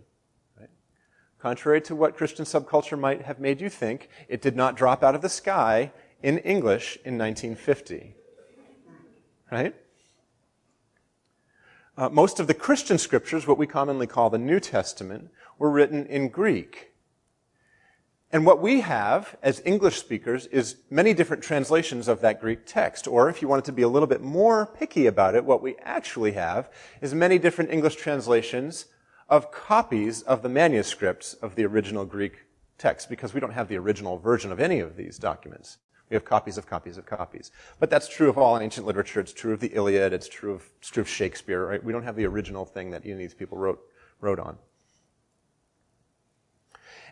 Contrary 1.45 1.83
to 1.83 1.95
what 1.95 2.17
Christian 2.17 2.47
subculture 2.47 2.99
might 2.99 3.21
have 3.21 3.39
made 3.39 3.61
you 3.61 3.69
think, 3.69 4.09
it 4.29 4.41
did 4.41 4.57
not 4.57 4.79
drop 4.79 5.05
out 5.05 5.15
of 5.15 5.21
the 5.21 5.29
sky 5.29 5.93
in 6.23 6.39
English 6.39 6.97
in 7.05 7.19
1950. 7.19 8.15
Right? 9.53 9.75
Uh, 11.99 12.09
most 12.09 12.41
of 12.41 12.47
the 12.47 12.55
Christian 12.55 12.97
scriptures, 12.97 13.47
what 13.47 13.59
we 13.59 13.67
commonly 13.67 14.07
call 14.07 14.31
the 14.31 14.39
New 14.39 14.59
Testament, 14.59 15.29
were 15.59 15.71
written 15.71 16.07
in 16.07 16.31
Greek. 16.31 16.95
And 18.33 18.47
what 18.47 18.63
we 18.63 18.81
have 18.81 19.37
as 19.43 19.61
English 19.67 19.99
speakers 19.99 20.47
is 20.47 20.77
many 20.89 21.13
different 21.13 21.43
translations 21.43 22.09
of 22.09 22.23
that 22.23 22.41
Greek 22.41 22.61
text. 22.65 23.07
Or 23.07 23.29
if 23.29 23.43
you 23.43 23.49
wanted 23.49 23.67
to 23.67 23.73
be 23.73 23.83
a 23.83 23.89
little 23.89 24.09
bit 24.09 24.23
more 24.23 24.65
picky 24.65 25.05
about 25.05 25.35
it, 25.35 25.45
what 25.45 25.61
we 25.61 25.77
actually 25.83 26.33
have 26.33 26.71
is 27.03 27.13
many 27.13 27.39
different 27.39 27.71
English 27.71 27.97
translations 27.97 28.87
of 29.29 29.51
copies 29.51 30.23
of 30.23 30.43
the 30.43 30.49
manuscripts 30.49 31.35
of 31.35 31.55
the 31.55 31.65
original 31.65 32.05
Greek 32.05 32.45
text, 32.79 33.09
because 33.09 33.33
we 33.33 33.41
don't 33.41 33.53
have 33.53 33.69
the 33.69 33.79
original 33.79 34.19
version 34.19 34.53
of 34.53 34.61
any 34.61 34.81
of 34.81 34.97
these 34.97 35.19
documents. 35.19 35.79
We 36.11 36.15
have 36.15 36.25
copies 36.25 36.59
of 36.59 36.67
copies 36.67 36.99
of 36.99 37.07
copies. 37.07 37.51
But 37.81 37.89
that's 37.89 38.09
true 38.09 38.29
of 38.29 38.37
all 38.37 38.59
ancient 38.59 38.87
literature. 38.87 39.21
It's 39.21 39.33
true 39.33 39.55
of 39.55 39.61
the 39.61 39.75
Iliad. 39.75 40.13
It's 40.13 40.29
true 40.29 40.53
of, 40.53 40.71
it's 40.79 40.91
true 40.91 41.01
of 41.01 41.09
Shakespeare, 41.09 41.67
right? 41.67 41.83
We 41.83 41.93
don't 41.93 42.03
have 42.03 42.17
the 42.17 42.27
original 42.27 42.65
thing 42.65 42.91
that 42.91 43.03
any 43.05 43.13
of 43.13 43.19
these 43.19 43.35
people 43.35 43.57
wrote, 43.57 43.81
wrote 44.21 44.39
on. 44.39 44.59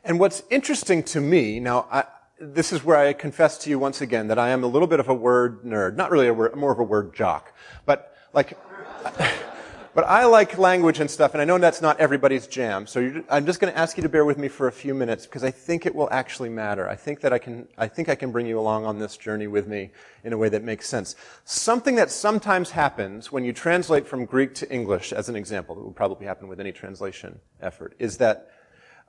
And 0.05 0.21
what's 0.21 0.43
interesting 0.51 1.03
to 1.05 1.21
me, 1.21 1.59
now, 1.61 1.87
I, 1.91 2.05
this 2.39 2.73
is 2.73 2.85
where 2.85 2.97
I 2.97 3.13
confess 3.13 3.57
to 3.59 3.71
you 3.71 3.79
once 3.79 4.01
again 4.01 4.27
that 4.29 4.39
I 4.39 4.51
am 4.51 4.65
a 4.65 4.67
little 4.67 4.89
bit 4.89 5.01
of 5.01 5.09
a 5.09 5.15
word 5.15 5.63
nerd. 5.63 5.97
Not 5.97 6.11
really 6.11 6.27
a 6.27 6.35
word, 6.35 6.55
more 6.57 6.73
of 6.73 6.79
a 6.79 6.85
word 6.85 7.15
jock. 7.15 7.55
But, 7.87 8.15
like, 8.33 8.59
but 9.95 10.05
I 10.05 10.25
like 10.25 10.57
language 10.57 11.01
and 11.01 11.11
stuff, 11.11 11.35
and 11.35 11.43
I 11.43 11.45
know 11.45 11.59
that's 11.59 11.83
not 11.83 12.01
everybody's 12.01 12.47
jam. 12.47 12.87
So 12.87 13.23
I'm 13.29 13.45
just 13.45 13.61
going 13.61 13.73
to 13.73 13.79
ask 13.79 13.97
you 13.97 14.03
to 14.03 14.09
bear 14.09 14.25
with 14.25 14.39
me 14.39 14.49
for 14.49 14.67
a 14.67 14.73
few 14.73 14.95
minutes 14.95 15.27
because 15.27 15.45
I 15.45 15.51
think 15.51 15.85
it 15.85 15.95
will 15.95 16.09
actually 16.11 16.49
matter. 16.49 16.89
I 16.89 16.97
think 16.97 17.21
that 17.21 17.33
I 17.33 17.39
can, 17.39 17.69
I 17.77 17.89
think 17.89 18.09
I 18.09 18.15
can 18.15 18.33
bring 18.33 18.47
you 18.47 18.59
along 18.59 18.87
on 18.87 18.99
this 18.99 19.17
journey 19.17 19.47
with 19.47 19.67
me 19.67 19.91
in 20.25 20.33
a 20.33 20.39
way 20.39 20.49
that 20.49 20.63
makes 20.63 20.89
sense. 20.89 21.15
Something 21.45 21.97
that 21.97 22.11
sometimes 22.11 22.71
happens 22.71 23.31
when 23.31 23.45
you 23.45 23.53
translate 23.53 24.07
from 24.07 24.25
Greek 24.25 24.55
to 24.57 24.73
English, 24.73 25.13
as 25.13 25.29
an 25.29 25.37
example, 25.37 25.75
that 25.75 25.83
will 25.83 25.93
probably 25.93 26.27
happen 26.27 26.49
with 26.49 26.59
any 26.59 26.73
translation 26.73 27.41
effort, 27.61 27.95
is 27.99 28.17
that 28.17 28.51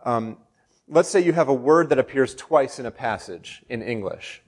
um, 0.03 0.37
let's 0.89 1.09
say 1.09 1.21
you 1.21 1.33
have 1.33 1.47
a 1.47 1.53
word 1.53 1.89
that 1.89 1.99
appears 1.99 2.35
twice 2.35 2.77
in 2.77 2.85
a 2.85 2.91
passage 2.91 3.63
in 3.69 3.81
English. 3.81 4.41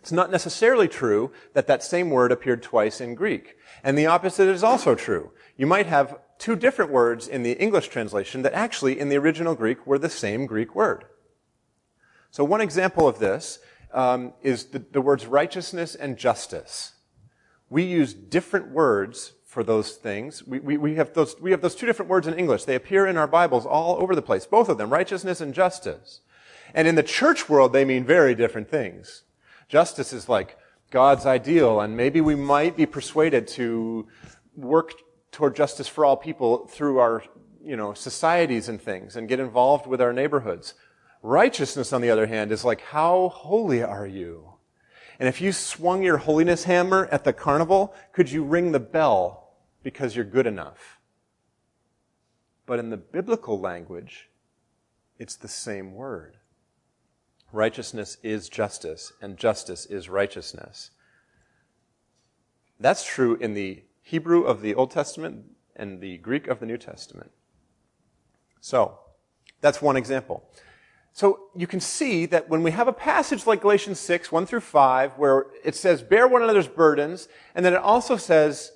It's 0.00 0.12
not 0.12 0.30
necessarily 0.30 0.88
true 0.88 1.30
that 1.52 1.66
that 1.66 1.82
same 1.82 2.10
word 2.10 2.32
appeared 2.32 2.62
twice 2.62 3.00
in 3.00 3.14
Greek. 3.14 3.56
And 3.84 3.96
the 3.96 4.06
opposite 4.06 4.48
is 4.48 4.64
also 4.64 4.94
true. 4.94 5.30
You 5.60 5.66
might 5.66 5.88
have 5.88 6.16
two 6.38 6.56
different 6.56 6.90
words 6.90 7.28
in 7.28 7.42
the 7.42 7.52
English 7.52 7.88
translation 7.88 8.40
that 8.40 8.54
actually 8.54 8.98
in 8.98 9.10
the 9.10 9.18
original 9.18 9.54
Greek 9.54 9.86
were 9.86 9.98
the 9.98 10.08
same 10.08 10.46
Greek 10.46 10.74
word. 10.74 11.04
So 12.30 12.44
one 12.44 12.62
example 12.62 13.06
of 13.06 13.18
this 13.18 13.58
um, 13.92 14.32
is 14.40 14.68
the, 14.68 14.78
the 14.78 15.02
words 15.02 15.26
righteousness 15.26 15.94
and 15.94 16.16
justice. 16.16 16.94
We 17.68 17.82
use 17.82 18.14
different 18.14 18.70
words 18.70 19.32
for 19.44 19.62
those 19.62 19.96
things. 19.96 20.46
We, 20.46 20.60
we, 20.60 20.78
we, 20.78 20.94
have 20.94 21.12
those, 21.12 21.38
we 21.38 21.50
have 21.50 21.60
those 21.60 21.74
two 21.74 21.84
different 21.84 22.08
words 22.08 22.26
in 22.26 22.32
English. 22.32 22.64
They 22.64 22.74
appear 22.74 23.06
in 23.06 23.18
our 23.18 23.28
Bibles 23.28 23.66
all 23.66 24.02
over 24.02 24.14
the 24.14 24.22
place, 24.22 24.46
both 24.46 24.70
of 24.70 24.78
them, 24.78 24.88
righteousness 24.88 25.42
and 25.42 25.52
justice. 25.52 26.22
And 26.72 26.88
in 26.88 26.94
the 26.94 27.02
church 27.02 27.50
world, 27.50 27.74
they 27.74 27.84
mean 27.84 28.06
very 28.06 28.34
different 28.34 28.70
things. 28.70 29.24
Justice 29.68 30.14
is 30.14 30.26
like 30.26 30.56
God's 30.90 31.26
ideal, 31.26 31.82
and 31.82 31.98
maybe 31.98 32.22
we 32.22 32.34
might 32.34 32.78
be 32.78 32.86
persuaded 32.86 33.46
to 33.48 34.08
work 34.56 34.94
toward 35.32 35.56
justice 35.56 35.88
for 35.88 36.04
all 36.04 36.16
people 36.16 36.66
through 36.66 36.98
our, 36.98 37.22
you 37.62 37.76
know, 37.76 37.94
societies 37.94 38.68
and 38.68 38.80
things 38.80 39.16
and 39.16 39.28
get 39.28 39.40
involved 39.40 39.86
with 39.86 40.00
our 40.00 40.12
neighborhoods. 40.12 40.74
Righteousness, 41.22 41.92
on 41.92 42.00
the 42.00 42.10
other 42.10 42.26
hand, 42.26 42.50
is 42.50 42.64
like, 42.64 42.80
how 42.80 43.28
holy 43.28 43.82
are 43.82 44.06
you? 44.06 44.54
And 45.18 45.28
if 45.28 45.40
you 45.40 45.52
swung 45.52 46.02
your 46.02 46.16
holiness 46.16 46.64
hammer 46.64 47.06
at 47.12 47.24
the 47.24 47.32
carnival, 47.32 47.94
could 48.12 48.30
you 48.32 48.42
ring 48.42 48.72
the 48.72 48.80
bell 48.80 49.54
because 49.82 50.16
you're 50.16 50.24
good 50.24 50.46
enough? 50.46 50.98
But 52.64 52.78
in 52.78 52.88
the 52.88 52.96
biblical 52.96 53.60
language, 53.60 54.30
it's 55.18 55.36
the 55.36 55.48
same 55.48 55.94
word. 55.94 56.38
Righteousness 57.52 58.16
is 58.22 58.48
justice, 58.48 59.12
and 59.20 59.36
justice 59.36 59.84
is 59.84 60.08
righteousness. 60.08 60.90
That's 62.78 63.04
true 63.04 63.34
in 63.36 63.52
the 63.52 63.82
Hebrew 64.10 64.42
of 64.42 64.60
the 64.60 64.74
Old 64.74 64.90
Testament 64.90 65.44
and 65.76 66.00
the 66.00 66.16
Greek 66.18 66.48
of 66.48 66.58
the 66.58 66.66
New 66.66 66.76
Testament. 66.76 67.30
So, 68.60 68.98
that's 69.60 69.80
one 69.80 69.96
example. 69.96 70.42
So 71.12 71.46
you 71.54 71.68
can 71.68 71.78
see 71.78 72.26
that 72.26 72.48
when 72.48 72.64
we 72.64 72.72
have 72.72 72.88
a 72.88 72.92
passage 72.92 73.46
like 73.46 73.60
Galatians 73.60 74.00
6, 74.00 74.32
1 74.32 74.46
through 74.46 74.60
5, 74.62 75.12
where 75.12 75.46
it 75.64 75.76
says, 75.76 76.02
bear 76.02 76.26
one 76.26 76.42
another's 76.42 76.66
burdens, 76.66 77.28
and 77.54 77.64
then 77.64 77.72
it 77.72 77.80
also 77.80 78.16
says, 78.16 78.72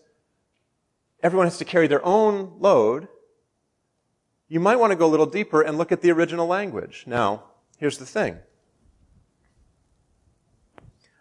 everyone 1.21 1.47
has 1.47 1.59
to 1.59 1.65
carry 1.65 1.89
their 1.89 2.05
own 2.07 2.53
load, 2.61 3.09
you 4.49 4.61
might 4.61 4.77
want 4.77 4.93
to 4.93 4.97
go 4.97 5.07
a 5.07 5.11
little 5.15 5.27
deeper 5.27 5.63
and 5.63 5.77
look 5.77 5.91
at 5.91 6.01
the 6.01 6.13
original 6.13 6.47
language. 6.47 7.05
Now, 7.09 7.43
here's 7.77 7.99
the 7.99 8.07
thing. 8.07 8.39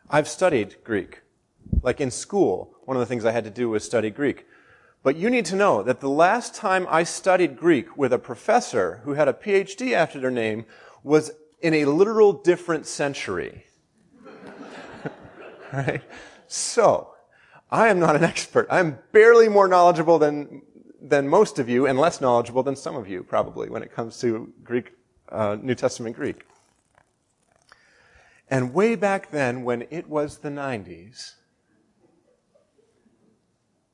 I've 0.08 0.28
studied 0.28 0.76
Greek. 0.84 1.22
Like 1.82 2.00
in 2.00 2.12
school, 2.12 2.73
one 2.86 2.98
of 2.98 3.02
the 3.02 3.06
things 3.06 3.26
I 3.26 3.32
had 3.32 3.44
to 3.44 3.50
do 3.50 3.70
was 3.70 3.84
study 3.84 4.10
Greek. 4.10 4.46
But 5.04 5.18
you 5.18 5.30
need 5.30 5.46
to 5.46 5.56
know 5.56 5.84
that 5.84 6.00
the 6.00 6.10
last 6.10 6.56
time 6.56 6.88
I 6.90 7.04
studied 7.04 7.58
Greek 7.58 7.98
with 7.98 8.14
a 8.14 8.20
professor 8.20 9.02
who 9.04 9.14
had 9.14 9.28
a 9.28 9.34
PhD 9.34 9.92
after 9.92 10.20
their 10.20 10.32
name 10.32 10.66
was 11.04 11.32
in 11.62 11.74
a 11.74 11.86
literal 11.86 12.32
different 12.32 12.86
century. 12.86 13.66
right? 15.74 16.02
So, 16.48 17.14
I 17.70 17.90
am 17.90 18.00
not 18.00 18.16
an 18.16 18.24
expert. 18.24 18.68
I'm 18.70 19.00
barely 19.12 19.50
more 19.50 19.68
knowledgeable 19.68 20.20
than, 20.20 20.62
than 21.02 21.28
most 21.28 21.60
of 21.60 21.68
you 21.68 21.88
and 21.88 22.00
less 22.00 22.22
knowledgeable 22.22 22.64
than 22.64 22.76
some 22.76 22.96
of 22.96 23.10
you, 23.10 23.24
probably, 23.24 23.70
when 23.70 23.84
it 23.84 23.92
comes 23.92 24.20
to 24.20 24.54
Greek, 24.64 24.92
uh, 25.30 25.58
New 25.62 25.76
Testament 25.76 26.16
Greek. 26.16 26.46
And 28.50 28.74
way 28.74 28.96
back 28.96 29.32
then, 29.32 29.64
when 29.64 29.88
it 29.90 30.08
was 30.08 30.38
the 30.38 30.50
90s, 30.50 31.34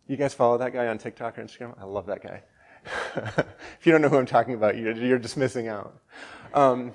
you 0.10 0.18
guys 0.18 0.34
follow 0.34 0.58
that 0.58 0.74
guy 0.74 0.88
on 0.88 0.98
TikTok 0.98 1.38
or 1.38 1.44
Instagram? 1.44 1.80
I 1.80 1.86
love 1.86 2.08
that 2.08 2.24
guy. 2.24 2.42
if 3.16 3.86
you 3.86 3.92
don't 3.92 4.02
know 4.02 4.10
who 4.10 4.18
I'm 4.18 4.26
talking 4.26 4.56
about, 4.56 4.76
you're, 4.76 4.94
you're 4.94 5.20
just 5.20 5.38
missing 5.38 5.68
out. 5.68 6.02
Um, 6.52 6.94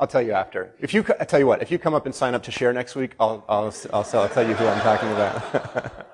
I'll 0.00 0.08
tell 0.08 0.20
you 0.20 0.32
after. 0.32 0.74
If 0.80 0.92
you, 0.92 1.04
I 1.20 1.24
tell 1.24 1.38
you 1.38 1.46
what, 1.46 1.62
if 1.62 1.70
you 1.70 1.78
come 1.78 1.94
up 1.94 2.06
and 2.06 2.14
sign 2.14 2.34
up 2.34 2.42
to 2.42 2.50
share 2.50 2.72
next 2.72 2.96
week, 2.96 3.14
I'll, 3.20 3.44
I'll, 3.48 3.72
I'll, 3.92 4.06
I'll 4.12 4.28
tell 4.28 4.46
you 4.46 4.54
who 4.54 4.66
I'm 4.66 4.80
talking 4.80 5.12
about. 5.12 6.06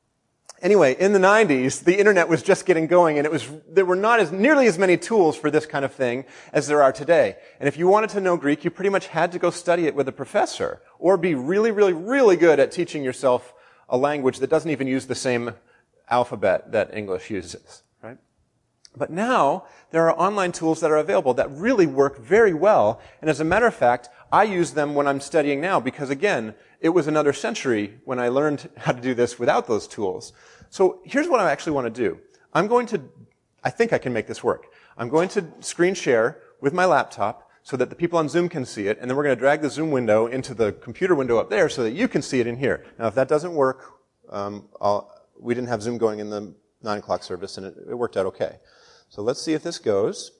anyway, 0.62 0.96
in 0.98 1.12
the 1.12 1.20
90s, 1.20 1.84
the 1.84 1.96
internet 1.96 2.28
was 2.28 2.42
just 2.42 2.66
getting 2.66 2.88
going 2.88 3.16
and 3.16 3.24
it 3.24 3.30
was, 3.30 3.48
there 3.68 3.84
were 3.84 3.94
not 3.94 4.18
as, 4.18 4.32
nearly 4.32 4.66
as 4.66 4.78
many 4.78 4.96
tools 4.96 5.36
for 5.36 5.48
this 5.48 5.64
kind 5.64 5.84
of 5.84 5.94
thing 5.94 6.24
as 6.52 6.66
there 6.66 6.82
are 6.82 6.92
today. 6.92 7.36
And 7.60 7.68
if 7.68 7.78
you 7.78 7.86
wanted 7.86 8.10
to 8.10 8.20
know 8.20 8.36
Greek, 8.36 8.64
you 8.64 8.70
pretty 8.72 8.90
much 8.90 9.06
had 9.06 9.30
to 9.30 9.38
go 9.38 9.50
study 9.50 9.86
it 9.86 9.94
with 9.94 10.08
a 10.08 10.12
professor 10.12 10.82
or 10.98 11.16
be 11.16 11.36
really, 11.36 11.70
really, 11.70 11.92
really 11.92 12.36
good 12.36 12.58
at 12.58 12.72
teaching 12.72 13.04
yourself 13.04 13.54
a 13.90 13.96
language 13.96 14.38
that 14.38 14.48
doesn't 14.48 14.70
even 14.70 14.86
use 14.86 15.06
the 15.06 15.14
same 15.14 15.52
alphabet 16.08 16.72
that 16.72 16.94
English 16.94 17.28
uses. 17.28 17.82
Right? 18.02 18.16
But 18.96 19.10
now, 19.10 19.66
there 19.90 20.08
are 20.08 20.18
online 20.18 20.52
tools 20.52 20.80
that 20.80 20.90
are 20.90 20.96
available 20.96 21.34
that 21.34 21.50
really 21.50 21.86
work 21.86 22.18
very 22.18 22.54
well. 22.54 23.00
And 23.20 23.28
as 23.28 23.40
a 23.40 23.44
matter 23.44 23.66
of 23.66 23.74
fact, 23.74 24.08
I 24.32 24.44
use 24.44 24.72
them 24.72 24.94
when 24.94 25.06
I'm 25.06 25.20
studying 25.20 25.60
now 25.60 25.80
because 25.80 26.08
again, 26.08 26.54
it 26.80 26.90
was 26.90 27.06
another 27.06 27.32
century 27.32 27.98
when 28.04 28.18
I 28.18 28.28
learned 28.28 28.70
how 28.76 28.92
to 28.92 29.00
do 29.00 29.12
this 29.12 29.38
without 29.38 29.66
those 29.66 29.86
tools. 29.86 30.32
So 30.70 31.00
here's 31.04 31.28
what 31.28 31.40
I 31.40 31.50
actually 31.50 31.72
want 31.72 31.92
to 31.92 32.02
do. 32.02 32.20
I'm 32.54 32.68
going 32.68 32.86
to, 32.86 33.02
I 33.62 33.70
think 33.70 33.92
I 33.92 33.98
can 33.98 34.12
make 34.12 34.26
this 34.26 34.42
work. 34.42 34.66
I'm 34.96 35.08
going 35.08 35.28
to 35.30 35.44
screen 35.60 35.94
share 35.94 36.38
with 36.60 36.72
my 36.72 36.84
laptop 36.84 37.49
so 37.62 37.76
that 37.76 37.90
the 37.90 37.96
people 37.96 38.18
on 38.18 38.28
Zoom 38.28 38.48
can 38.48 38.64
see 38.64 38.88
it, 38.88 38.98
and 39.00 39.10
then 39.10 39.16
we're 39.16 39.24
going 39.24 39.36
to 39.36 39.40
drag 39.40 39.60
the 39.60 39.70
Zoom 39.70 39.90
window 39.90 40.26
into 40.26 40.54
the 40.54 40.72
computer 40.72 41.14
window 41.14 41.38
up 41.38 41.50
there 41.50 41.68
so 41.68 41.82
that 41.82 41.92
you 41.92 42.08
can 42.08 42.22
see 42.22 42.40
it 42.40 42.46
in 42.46 42.56
here. 42.56 42.84
Now, 42.98 43.06
if 43.06 43.14
that 43.14 43.28
doesn't 43.28 43.54
work, 43.54 43.92
um, 44.30 44.68
we 45.38 45.54
didn't 45.54 45.68
have 45.68 45.82
Zoom 45.82 45.98
going 45.98 46.20
in 46.20 46.30
the 46.30 46.54
9 46.82 46.98
o'clock 46.98 47.22
service, 47.22 47.58
and 47.58 47.66
it, 47.66 47.76
it 47.90 47.94
worked 47.94 48.16
out 48.16 48.26
okay. 48.26 48.58
So 49.08 49.22
let's 49.22 49.42
see 49.42 49.52
if 49.52 49.62
this 49.62 49.78
goes. 49.78 50.32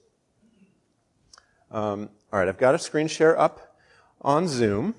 Um, 1.69 2.09
all 2.33 2.39
right, 2.39 2.47
I've 2.47 2.57
got 2.57 2.75
a 2.75 2.79
screen 2.79 3.07
share 3.07 3.39
up 3.39 3.75
on 4.21 4.47
Zoom, 4.47 4.95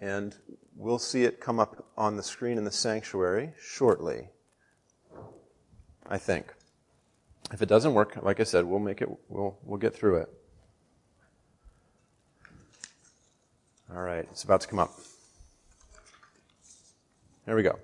and 0.00 0.36
we'll 0.76 0.98
see 0.98 1.24
it 1.24 1.40
come 1.40 1.58
up 1.58 1.86
on 1.96 2.16
the 2.16 2.22
screen 2.22 2.58
in 2.58 2.64
the 2.64 2.72
sanctuary 2.72 3.52
shortly. 3.60 4.28
I 6.06 6.18
think. 6.18 6.52
If 7.52 7.62
it 7.62 7.68
doesn't 7.68 7.94
work, 7.94 8.18
like 8.22 8.40
I 8.40 8.44
said, 8.44 8.64
we'll 8.64 8.78
make 8.78 9.00
it. 9.00 9.08
We'll 9.28 9.58
we'll 9.64 9.78
get 9.78 9.94
through 9.94 10.18
it. 10.18 10.32
All 13.94 14.02
right, 14.02 14.26
it's 14.32 14.42
about 14.42 14.60
to 14.62 14.66
come 14.66 14.80
up. 14.80 14.92
There 17.46 17.54
we 17.54 17.62
go. 17.62 17.78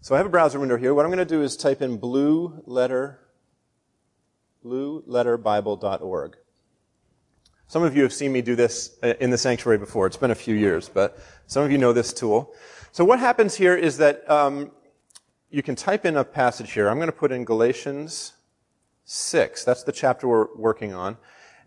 So 0.00 0.16
I 0.16 0.18
have 0.18 0.26
a 0.26 0.30
browser 0.30 0.58
window 0.58 0.76
here. 0.76 0.92
What 0.92 1.04
I'm 1.04 1.12
going 1.12 1.24
to 1.24 1.24
do 1.24 1.42
is 1.42 1.56
type 1.56 1.82
in 1.82 1.98
blue 1.98 2.60
letter, 2.66 3.20
blueletterbible.org. 4.64 6.36
Some 7.68 7.84
of 7.84 7.96
you 7.96 8.02
have 8.02 8.12
seen 8.12 8.32
me 8.32 8.42
do 8.42 8.56
this 8.56 8.98
uh, 9.04 9.14
in 9.20 9.30
the 9.30 9.38
sanctuary 9.38 9.78
before. 9.78 10.08
It's 10.08 10.16
been 10.16 10.32
a 10.32 10.34
few 10.34 10.56
years, 10.56 10.88
but 10.88 11.20
some 11.46 11.62
of 11.62 11.70
you 11.70 11.78
know 11.78 11.92
this 11.92 12.12
tool. 12.12 12.52
So 12.90 13.04
what 13.04 13.20
happens 13.20 13.54
here 13.54 13.76
is 13.76 13.98
that 13.98 14.28
um, 14.28 14.72
you 15.48 15.62
can 15.62 15.76
type 15.76 16.04
in 16.04 16.16
a 16.16 16.24
passage 16.24 16.72
here. 16.72 16.88
I'm 16.88 16.96
going 16.96 17.06
to 17.06 17.12
put 17.12 17.30
in 17.30 17.44
Galatians 17.44 18.32
6. 19.04 19.64
That's 19.64 19.84
the 19.84 19.92
chapter 19.92 20.26
we're 20.26 20.48
working 20.56 20.92
on. 20.92 21.18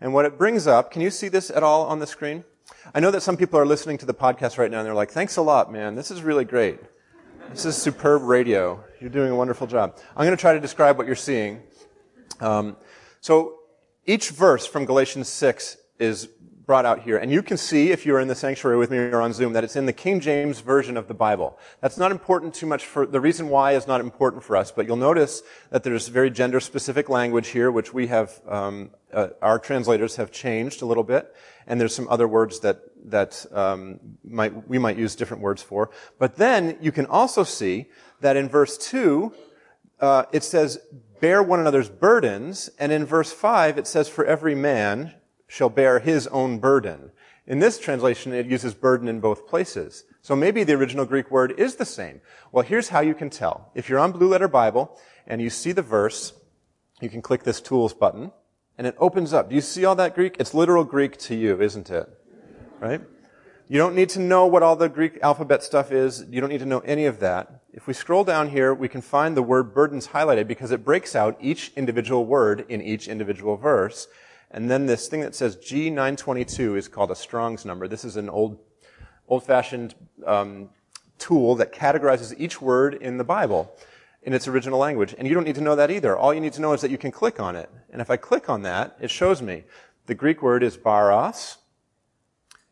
And 0.02 0.12
what 0.12 0.26
it 0.26 0.36
brings 0.36 0.66
up, 0.66 0.90
can 0.90 1.00
you 1.00 1.08
see 1.08 1.28
this 1.28 1.48
at 1.48 1.62
all 1.62 1.86
on 1.86 1.98
the 2.00 2.06
screen? 2.06 2.44
I 2.94 3.00
know 3.00 3.10
that 3.10 3.22
some 3.22 3.36
people 3.36 3.58
are 3.58 3.66
listening 3.66 3.98
to 3.98 4.06
the 4.06 4.14
podcast 4.14 4.58
right 4.58 4.70
now 4.70 4.78
and 4.78 4.86
they're 4.86 4.94
like, 4.94 5.10
thanks 5.10 5.36
a 5.36 5.42
lot, 5.42 5.72
man. 5.72 5.94
This 5.94 6.10
is 6.10 6.22
really 6.22 6.44
great. 6.44 6.80
This 7.50 7.64
is 7.64 7.76
superb 7.76 8.22
radio. 8.22 8.82
You're 9.00 9.10
doing 9.10 9.30
a 9.30 9.36
wonderful 9.36 9.66
job. 9.66 9.98
I'm 10.16 10.24
going 10.24 10.36
to 10.36 10.40
try 10.40 10.54
to 10.54 10.60
describe 10.60 10.96
what 10.96 11.06
you're 11.06 11.16
seeing. 11.16 11.62
Um, 12.40 12.76
so 13.20 13.58
each 14.06 14.30
verse 14.30 14.66
from 14.66 14.84
Galatians 14.86 15.28
6 15.28 15.76
is 15.98 16.28
brought 16.66 16.86
out 16.86 17.02
here. 17.02 17.18
And 17.18 17.30
you 17.30 17.42
can 17.42 17.56
see, 17.56 17.90
if 17.90 18.06
you're 18.06 18.20
in 18.20 18.28
the 18.28 18.34
sanctuary 18.34 18.78
with 18.78 18.90
me 18.90 18.98
or 18.98 19.20
on 19.20 19.32
Zoom, 19.32 19.52
that 19.52 19.64
it's 19.64 19.76
in 19.76 19.86
the 19.86 19.92
King 19.92 20.20
James 20.20 20.60
Version 20.60 20.96
of 20.96 21.08
the 21.08 21.14
Bible. 21.14 21.58
That's 21.80 21.98
not 21.98 22.10
important 22.10 22.54
too 22.54 22.66
much 22.66 22.86
for, 22.86 23.06
the 23.06 23.20
reason 23.20 23.48
why 23.48 23.72
is 23.72 23.86
not 23.86 24.00
important 24.00 24.42
for 24.42 24.56
us, 24.56 24.70
but 24.70 24.86
you'll 24.86 24.96
notice 24.96 25.42
that 25.70 25.82
there's 25.82 26.08
very 26.08 26.30
gender 26.30 26.60
specific 26.60 27.08
language 27.08 27.48
here, 27.48 27.70
which 27.70 27.92
we 27.92 28.06
have, 28.06 28.40
um, 28.48 28.90
uh, 29.12 29.28
our 29.42 29.58
translators 29.58 30.16
have 30.16 30.32
changed 30.32 30.80
a 30.80 30.86
little 30.86 31.04
bit. 31.04 31.34
And 31.66 31.80
there's 31.80 31.94
some 31.94 32.08
other 32.08 32.28
words 32.28 32.60
that, 32.60 32.80
that, 33.10 33.44
um, 33.52 34.00
might, 34.24 34.68
we 34.68 34.78
might 34.78 34.96
use 34.96 35.14
different 35.14 35.42
words 35.42 35.62
for. 35.62 35.90
But 36.18 36.36
then 36.36 36.78
you 36.80 36.92
can 36.92 37.06
also 37.06 37.44
see 37.44 37.86
that 38.20 38.36
in 38.36 38.48
verse 38.48 38.78
2, 38.78 39.32
uh, 40.00 40.24
it 40.32 40.42
says, 40.44 40.78
bear 41.20 41.42
one 41.42 41.60
another's 41.60 41.90
burdens. 41.90 42.70
And 42.78 42.90
in 42.90 43.04
verse 43.04 43.32
5, 43.32 43.76
it 43.76 43.86
says, 43.86 44.08
for 44.08 44.24
every 44.24 44.54
man 44.54 45.14
shall 45.46 45.68
bear 45.68 45.98
his 45.98 46.26
own 46.28 46.58
burden. 46.58 47.10
In 47.46 47.58
this 47.58 47.78
translation, 47.78 48.32
it 48.32 48.46
uses 48.46 48.72
burden 48.72 49.06
in 49.06 49.20
both 49.20 49.46
places. 49.46 50.04
So 50.22 50.34
maybe 50.34 50.64
the 50.64 50.72
original 50.72 51.04
Greek 51.04 51.30
word 51.30 51.52
is 51.58 51.76
the 51.76 51.84
same. 51.84 52.22
Well, 52.52 52.64
here's 52.64 52.88
how 52.88 53.00
you 53.00 53.14
can 53.14 53.28
tell. 53.28 53.70
If 53.74 53.88
you're 53.88 53.98
on 53.98 54.12
Blue 54.12 54.28
Letter 54.28 54.48
Bible 54.48 54.98
and 55.26 55.42
you 55.42 55.50
see 55.50 55.72
the 55.72 55.82
verse, 55.82 56.32
you 57.00 57.10
can 57.10 57.20
click 57.20 57.42
this 57.42 57.60
tools 57.60 57.92
button 57.92 58.32
and 58.78 58.86
it 58.86 58.96
opens 58.98 59.34
up. 59.34 59.50
Do 59.50 59.54
you 59.54 59.60
see 59.60 59.84
all 59.84 59.94
that 59.96 60.14
Greek? 60.14 60.36
It's 60.38 60.54
literal 60.54 60.84
Greek 60.84 61.18
to 61.18 61.34
you, 61.34 61.60
isn't 61.60 61.90
it? 61.90 62.08
Right? 62.80 63.02
You 63.68 63.78
don't 63.78 63.94
need 63.94 64.08
to 64.10 64.20
know 64.20 64.46
what 64.46 64.62
all 64.62 64.76
the 64.76 64.88
Greek 64.88 65.18
alphabet 65.22 65.62
stuff 65.62 65.92
is. 65.92 66.24
You 66.30 66.40
don't 66.40 66.50
need 66.50 66.58
to 66.58 66.66
know 66.66 66.80
any 66.80 67.06
of 67.06 67.20
that. 67.20 67.62
If 67.72 67.86
we 67.86 67.92
scroll 67.92 68.24
down 68.24 68.50
here, 68.50 68.72
we 68.74 68.88
can 68.88 69.00
find 69.00 69.36
the 69.36 69.42
word 69.42 69.74
burdens 69.74 70.08
highlighted 70.08 70.46
because 70.46 70.70
it 70.70 70.84
breaks 70.84 71.14
out 71.14 71.36
each 71.40 71.72
individual 71.76 72.24
word 72.24 72.64
in 72.68 72.80
each 72.80 73.08
individual 73.08 73.56
verse 73.56 74.06
and 74.54 74.70
then 74.70 74.86
this 74.86 75.08
thing 75.08 75.20
that 75.22 75.34
says 75.34 75.56
G922 75.56 76.78
is 76.78 76.86
called 76.86 77.10
a 77.10 77.16
Strong's 77.16 77.64
number. 77.64 77.88
This 77.88 78.04
is 78.04 78.16
an 78.16 78.30
old, 78.30 78.56
old-fashioned 79.26 79.96
um, 80.24 80.70
tool 81.18 81.56
that 81.56 81.72
categorizes 81.72 82.32
each 82.38 82.62
word 82.62 82.94
in 82.94 83.18
the 83.18 83.24
Bible 83.24 83.76
in 84.22 84.32
its 84.32 84.46
original 84.46 84.78
language. 84.78 85.12
And 85.18 85.26
you 85.26 85.34
don't 85.34 85.42
need 85.42 85.56
to 85.56 85.60
know 85.60 85.74
that 85.74 85.90
either. 85.90 86.16
All 86.16 86.32
you 86.32 86.40
need 86.40 86.52
to 86.52 86.60
know 86.60 86.72
is 86.72 86.80
that 86.82 86.92
you 86.92 86.98
can 86.98 87.10
click 87.10 87.40
on 87.40 87.56
it. 87.56 87.68
And 87.90 88.00
if 88.00 88.10
I 88.10 88.16
click 88.16 88.48
on 88.48 88.62
that, 88.62 88.96
it 89.00 89.10
shows 89.10 89.42
me. 89.42 89.64
The 90.06 90.14
Greek 90.14 90.40
word 90.40 90.62
is 90.62 90.76
baros. 90.76 91.56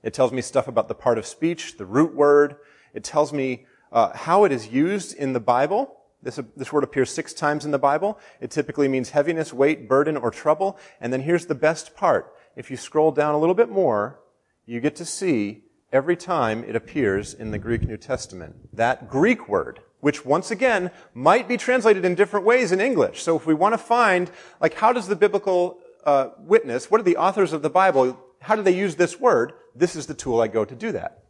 It 0.04 0.14
tells 0.14 0.30
me 0.30 0.40
stuff 0.40 0.68
about 0.68 0.86
the 0.86 0.94
part 0.94 1.18
of 1.18 1.26
speech, 1.26 1.78
the 1.78 1.86
root 1.86 2.14
word. 2.14 2.58
It 2.94 3.02
tells 3.02 3.32
me 3.32 3.66
uh, 3.90 4.16
how 4.16 4.44
it 4.44 4.52
is 4.52 4.68
used 4.68 5.16
in 5.16 5.32
the 5.32 5.40
Bible. 5.40 5.96
This, 6.22 6.38
this 6.56 6.72
word 6.72 6.84
appears 6.84 7.10
six 7.10 7.32
times 7.32 7.64
in 7.64 7.72
the 7.72 7.78
Bible. 7.78 8.18
It 8.40 8.50
typically 8.50 8.88
means 8.88 9.10
heaviness, 9.10 9.52
weight, 9.52 9.88
burden, 9.88 10.16
or 10.16 10.30
trouble. 10.30 10.78
And 11.00 11.12
then 11.12 11.22
here's 11.22 11.46
the 11.46 11.54
best 11.54 11.96
part. 11.96 12.34
If 12.54 12.70
you 12.70 12.76
scroll 12.76 13.10
down 13.10 13.34
a 13.34 13.38
little 13.38 13.54
bit 13.54 13.68
more, 13.68 14.20
you 14.64 14.80
get 14.80 14.94
to 14.96 15.04
see 15.04 15.64
every 15.92 16.16
time 16.16 16.64
it 16.64 16.76
appears 16.76 17.34
in 17.34 17.50
the 17.50 17.58
Greek 17.58 17.82
New 17.82 17.96
Testament. 17.96 18.54
That 18.72 19.08
Greek 19.08 19.48
word, 19.48 19.80
which 20.00 20.24
once 20.24 20.50
again 20.50 20.90
might 21.12 21.48
be 21.48 21.56
translated 21.56 22.04
in 22.04 22.14
different 22.14 22.46
ways 22.46 22.72
in 22.72 22.80
English. 22.80 23.22
So 23.22 23.36
if 23.36 23.46
we 23.46 23.54
want 23.54 23.72
to 23.72 23.78
find, 23.78 24.30
like, 24.60 24.74
how 24.74 24.92
does 24.92 25.08
the 25.08 25.16
biblical 25.16 25.78
uh, 26.04 26.30
witness, 26.38 26.90
what 26.90 27.00
are 27.00 27.04
the 27.04 27.16
authors 27.16 27.52
of 27.52 27.62
the 27.62 27.70
Bible, 27.70 28.18
how 28.40 28.56
do 28.56 28.62
they 28.62 28.74
use 28.74 28.96
this 28.96 29.18
word? 29.20 29.52
This 29.74 29.96
is 29.96 30.06
the 30.06 30.14
tool 30.14 30.40
I 30.40 30.48
go 30.48 30.64
to 30.64 30.74
do 30.74 30.92
that. 30.92 31.24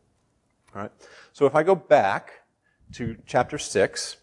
All 0.74 0.83
right. 0.83 0.92
So 1.33 1.46
if 1.46 1.55
I 1.55 1.62
go 1.62 1.74
back 1.74 2.33
to 2.92 3.16
chapter 3.26 3.59
6, 3.59 4.16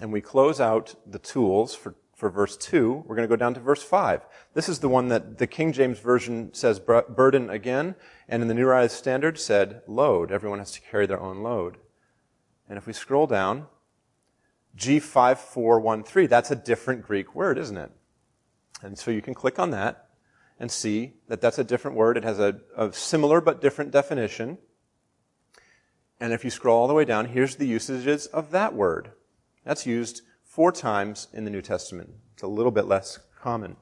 and 0.00 0.12
we 0.12 0.20
close 0.20 0.60
out 0.60 0.94
the 1.06 1.18
tools 1.18 1.74
for, 1.74 1.94
for 2.14 2.30
verse 2.30 2.56
2, 2.56 3.04
we're 3.06 3.16
going 3.16 3.28
to 3.28 3.32
go 3.32 3.36
down 3.36 3.54
to 3.54 3.60
verse 3.60 3.82
5. 3.82 4.26
This 4.54 4.68
is 4.68 4.80
the 4.80 4.88
one 4.88 5.08
that 5.08 5.38
the 5.38 5.46
King 5.46 5.72
James 5.72 5.98
Version 5.98 6.52
says 6.52 6.78
burden 6.78 7.48
again, 7.50 7.94
and 8.28 8.42
in 8.42 8.48
the 8.48 8.54
New 8.54 8.66
Revised 8.66 8.96
Standard 8.96 9.38
said 9.38 9.82
load. 9.86 10.30
Everyone 10.30 10.58
has 10.58 10.72
to 10.72 10.80
carry 10.80 11.06
their 11.06 11.20
own 11.20 11.42
load. 11.42 11.78
And 12.68 12.76
if 12.76 12.86
we 12.86 12.92
scroll 12.92 13.26
down, 13.26 13.66
G5413, 14.76 16.28
that's 16.28 16.50
a 16.50 16.56
different 16.56 17.02
Greek 17.02 17.34
word, 17.34 17.58
isn't 17.58 17.76
it? 17.76 17.90
And 18.82 18.98
so 18.98 19.10
you 19.10 19.22
can 19.22 19.34
click 19.34 19.58
on 19.58 19.70
that 19.70 20.08
and 20.60 20.70
see 20.70 21.14
that 21.28 21.40
that's 21.40 21.58
a 21.58 21.64
different 21.64 21.96
word. 21.96 22.16
It 22.16 22.24
has 22.24 22.38
a, 22.38 22.60
a 22.76 22.92
similar 22.92 23.40
but 23.40 23.60
different 23.60 23.90
definition. 23.90 24.58
And 26.20 26.32
if 26.32 26.44
you 26.44 26.50
scroll 26.50 26.80
all 26.80 26.88
the 26.88 26.94
way 26.94 27.04
down, 27.04 27.26
here's 27.26 27.56
the 27.56 27.66
usages 27.66 28.26
of 28.26 28.50
that 28.50 28.74
word. 28.74 29.12
That's 29.68 29.84
used 29.84 30.22
four 30.44 30.72
times 30.72 31.28
in 31.34 31.44
the 31.44 31.50
New 31.50 31.60
Testament. 31.60 32.14
It's 32.32 32.42
a 32.42 32.46
little 32.46 32.72
bit 32.72 32.86
less 32.86 33.18
common. 33.38 33.76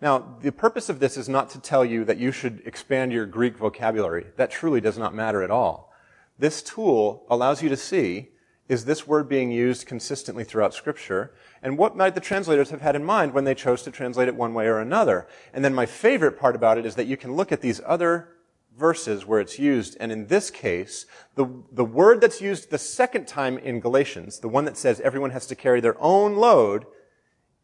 Now, 0.00 0.36
the 0.40 0.52
purpose 0.52 0.88
of 0.88 1.00
this 1.00 1.16
is 1.16 1.28
not 1.28 1.50
to 1.50 1.60
tell 1.60 1.84
you 1.84 2.04
that 2.04 2.18
you 2.18 2.30
should 2.30 2.62
expand 2.64 3.12
your 3.12 3.26
Greek 3.26 3.58
vocabulary. 3.58 4.26
That 4.36 4.52
truly 4.52 4.80
does 4.80 4.96
not 4.96 5.12
matter 5.12 5.42
at 5.42 5.50
all. 5.50 5.92
This 6.38 6.62
tool 6.62 7.26
allows 7.28 7.64
you 7.64 7.68
to 7.68 7.76
see 7.76 8.28
is 8.68 8.84
this 8.84 9.08
word 9.08 9.28
being 9.28 9.50
used 9.50 9.88
consistently 9.88 10.44
throughout 10.44 10.72
Scripture? 10.72 11.34
And 11.62 11.76
what 11.76 11.96
might 11.96 12.14
the 12.14 12.20
translators 12.20 12.70
have 12.70 12.80
had 12.80 12.94
in 12.94 13.04
mind 13.04 13.34
when 13.34 13.42
they 13.42 13.56
chose 13.56 13.82
to 13.82 13.90
translate 13.90 14.28
it 14.28 14.36
one 14.36 14.54
way 14.54 14.66
or 14.66 14.78
another? 14.78 15.26
And 15.52 15.64
then 15.64 15.74
my 15.74 15.84
favorite 15.84 16.38
part 16.38 16.54
about 16.54 16.78
it 16.78 16.86
is 16.86 16.94
that 16.94 17.08
you 17.08 17.16
can 17.16 17.34
look 17.34 17.50
at 17.50 17.60
these 17.60 17.80
other 17.84 18.33
verses 18.76 19.24
where 19.24 19.40
it's 19.40 19.58
used. 19.58 19.96
And 20.00 20.10
in 20.10 20.26
this 20.26 20.50
case, 20.50 21.06
the, 21.34 21.46
the 21.72 21.84
word 21.84 22.20
that's 22.20 22.40
used 22.40 22.70
the 22.70 22.78
second 22.78 23.26
time 23.26 23.58
in 23.58 23.80
Galatians, 23.80 24.40
the 24.40 24.48
one 24.48 24.64
that 24.64 24.76
says 24.76 25.00
everyone 25.00 25.30
has 25.30 25.46
to 25.46 25.54
carry 25.54 25.80
their 25.80 26.00
own 26.00 26.36
load, 26.36 26.86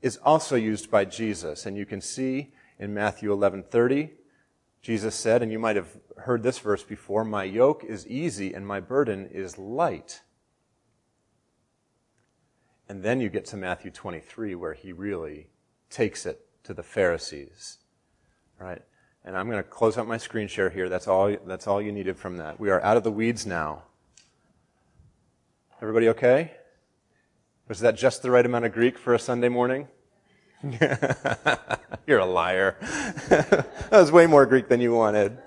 is 0.02 0.16
also 0.18 0.56
used 0.56 0.90
by 0.90 1.04
Jesus. 1.04 1.66
And 1.66 1.76
you 1.76 1.84
can 1.84 2.00
see 2.00 2.52
in 2.78 2.94
Matthew 2.94 3.30
11:30, 3.30 4.10
Jesus 4.82 5.14
said, 5.14 5.42
and 5.42 5.52
you 5.52 5.58
might 5.58 5.76
have 5.76 5.98
heard 6.16 6.42
this 6.42 6.58
verse 6.58 6.82
before, 6.82 7.22
my 7.24 7.44
yoke 7.44 7.84
is 7.84 8.06
easy 8.06 8.54
and 8.54 8.66
my 8.66 8.80
burden 8.80 9.26
is 9.26 9.58
light. 9.58 10.22
And 12.88 13.02
then 13.02 13.20
you 13.20 13.28
get 13.28 13.44
to 13.46 13.56
Matthew 13.56 13.90
23 13.90 14.54
where 14.54 14.72
he 14.72 14.92
really 14.92 15.50
takes 15.90 16.24
it 16.24 16.46
to 16.64 16.72
the 16.72 16.82
Pharisees. 16.82 17.78
Right? 18.58 18.82
And 19.24 19.36
I'm 19.36 19.50
going 19.50 19.62
to 19.62 19.68
close 19.68 19.98
out 19.98 20.08
my 20.08 20.16
screen 20.16 20.48
share 20.48 20.70
here. 20.70 20.88
That's 20.88 21.06
all, 21.06 21.36
that's 21.46 21.66
all 21.66 21.82
you 21.82 21.92
needed 21.92 22.16
from 22.16 22.38
that. 22.38 22.58
We 22.58 22.70
are 22.70 22.82
out 22.82 22.96
of 22.96 23.04
the 23.04 23.10
weeds 23.10 23.46
now. 23.46 23.82
Everybody 25.82 26.08
okay? 26.10 26.52
Was 27.68 27.80
that 27.80 27.96
just 27.96 28.22
the 28.22 28.30
right 28.30 28.44
amount 28.44 28.64
of 28.64 28.72
Greek 28.72 28.98
for 28.98 29.14
a 29.14 29.18
Sunday 29.18 29.48
morning? 29.48 29.88
You're 32.06 32.18
a 32.18 32.26
liar. 32.26 32.76
that 33.28 33.90
was 33.90 34.10
way 34.10 34.26
more 34.26 34.44
Greek 34.46 34.68
than 34.68 34.80
you 34.80 34.92
wanted. 34.94 35.38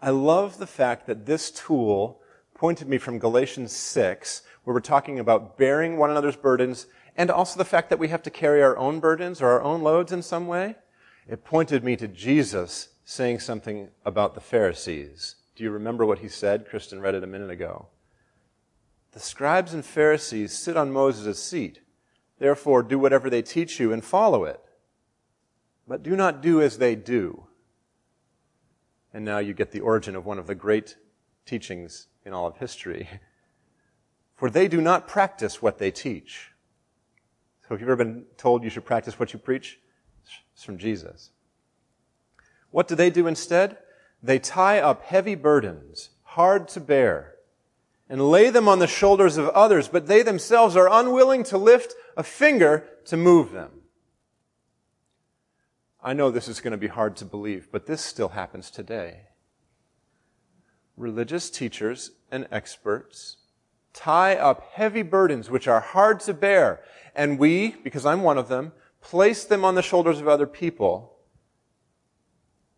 I 0.00 0.10
love 0.10 0.58
the 0.58 0.66
fact 0.66 1.06
that 1.06 1.26
this 1.26 1.50
tool 1.50 2.20
pointed 2.54 2.88
me 2.88 2.98
from 2.98 3.18
Galatians 3.18 3.72
6, 3.72 4.42
where 4.64 4.74
we're 4.74 4.80
talking 4.80 5.18
about 5.18 5.58
bearing 5.58 5.96
one 5.96 6.10
another's 6.10 6.36
burdens, 6.36 6.86
and 7.16 7.30
also 7.30 7.58
the 7.58 7.64
fact 7.64 7.90
that 7.90 7.98
we 7.98 8.08
have 8.08 8.22
to 8.22 8.30
carry 8.30 8.62
our 8.62 8.76
own 8.76 9.00
burdens 9.00 9.40
or 9.40 9.48
our 9.48 9.62
own 9.62 9.82
loads 9.82 10.12
in 10.12 10.22
some 10.22 10.46
way. 10.46 10.76
It 11.28 11.44
pointed 11.44 11.82
me 11.82 11.96
to 11.96 12.08
Jesus 12.08 12.90
saying 13.04 13.40
something 13.40 13.88
about 14.04 14.34
the 14.34 14.40
Pharisees. 14.40 15.36
Do 15.56 15.64
you 15.64 15.70
remember 15.70 16.04
what 16.04 16.18
he 16.18 16.28
said? 16.28 16.68
Kristen 16.68 17.00
read 17.00 17.14
it 17.14 17.24
a 17.24 17.28
minute 17.28 17.50
ago. 17.50 17.88
The 19.12 19.20
scribes 19.20 19.72
and 19.72 19.84
Pharisees 19.84 20.52
sit 20.52 20.76
on 20.76 20.92
Moses' 20.92 21.42
seat. 21.42 21.80
Therefore, 22.38 22.82
do 22.82 22.98
whatever 22.98 23.30
they 23.30 23.42
teach 23.42 23.78
you 23.78 23.92
and 23.92 24.04
follow 24.04 24.44
it. 24.44 24.60
But 25.86 26.02
do 26.02 26.16
not 26.16 26.42
do 26.42 26.60
as 26.60 26.78
they 26.78 26.94
do. 26.96 27.46
And 29.12 29.24
now 29.24 29.38
you 29.38 29.54
get 29.54 29.70
the 29.70 29.80
origin 29.80 30.16
of 30.16 30.26
one 30.26 30.38
of 30.38 30.46
the 30.46 30.54
great 30.54 30.96
teachings 31.46 32.08
in 32.24 32.32
all 32.32 32.46
of 32.46 32.56
history. 32.56 33.08
For 34.34 34.50
they 34.50 34.66
do 34.66 34.80
not 34.80 35.06
practice 35.06 35.62
what 35.62 35.78
they 35.78 35.92
teach. 35.92 36.50
So, 37.62 37.68
have 37.70 37.80
you 37.80 37.86
ever 37.86 37.96
been 37.96 38.24
told 38.36 38.64
you 38.64 38.70
should 38.70 38.84
practice 38.84 39.18
what 39.18 39.32
you 39.32 39.38
preach? 39.38 39.78
It's 40.54 40.64
from 40.64 40.78
Jesus. 40.78 41.30
What 42.70 42.88
do 42.88 42.94
they 42.94 43.10
do 43.10 43.26
instead? 43.26 43.78
They 44.22 44.38
tie 44.38 44.80
up 44.80 45.02
heavy 45.02 45.34
burdens, 45.34 46.10
hard 46.22 46.68
to 46.68 46.80
bear, 46.80 47.34
and 48.08 48.30
lay 48.30 48.50
them 48.50 48.68
on 48.68 48.78
the 48.78 48.86
shoulders 48.86 49.36
of 49.36 49.48
others, 49.50 49.88
but 49.88 50.06
they 50.06 50.22
themselves 50.22 50.76
are 50.76 50.88
unwilling 50.90 51.42
to 51.44 51.58
lift 51.58 51.94
a 52.16 52.22
finger 52.22 52.84
to 53.06 53.16
move 53.16 53.52
them. 53.52 53.70
I 56.02 56.12
know 56.12 56.30
this 56.30 56.48
is 56.48 56.60
going 56.60 56.72
to 56.72 56.78
be 56.78 56.88
hard 56.88 57.16
to 57.16 57.24
believe, 57.24 57.68
but 57.72 57.86
this 57.86 58.02
still 58.02 58.30
happens 58.30 58.70
today. 58.70 59.22
Religious 60.96 61.50
teachers 61.50 62.10
and 62.30 62.46
experts 62.50 63.38
tie 63.94 64.36
up 64.36 64.68
heavy 64.72 65.02
burdens 65.02 65.48
which 65.48 65.66
are 65.66 65.80
hard 65.80 66.20
to 66.20 66.34
bear, 66.34 66.82
and 67.14 67.38
we, 67.38 67.76
because 67.82 68.04
I'm 68.04 68.22
one 68.22 68.36
of 68.36 68.48
them, 68.48 68.72
place 69.04 69.44
them 69.44 69.64
on 69.64 69.74
the 69.74 69.82
shoulders 69.82 70.20
of 70.20 70.26
other 70.26 70.46
people 70.46 71.12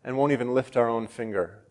and 0.03 0.17
won't 0.17 0.33
even 0.33 0.53
lift 0.53 0.75
our 0.77 0.89
own 0.89 1.07
finger 1.07 1.63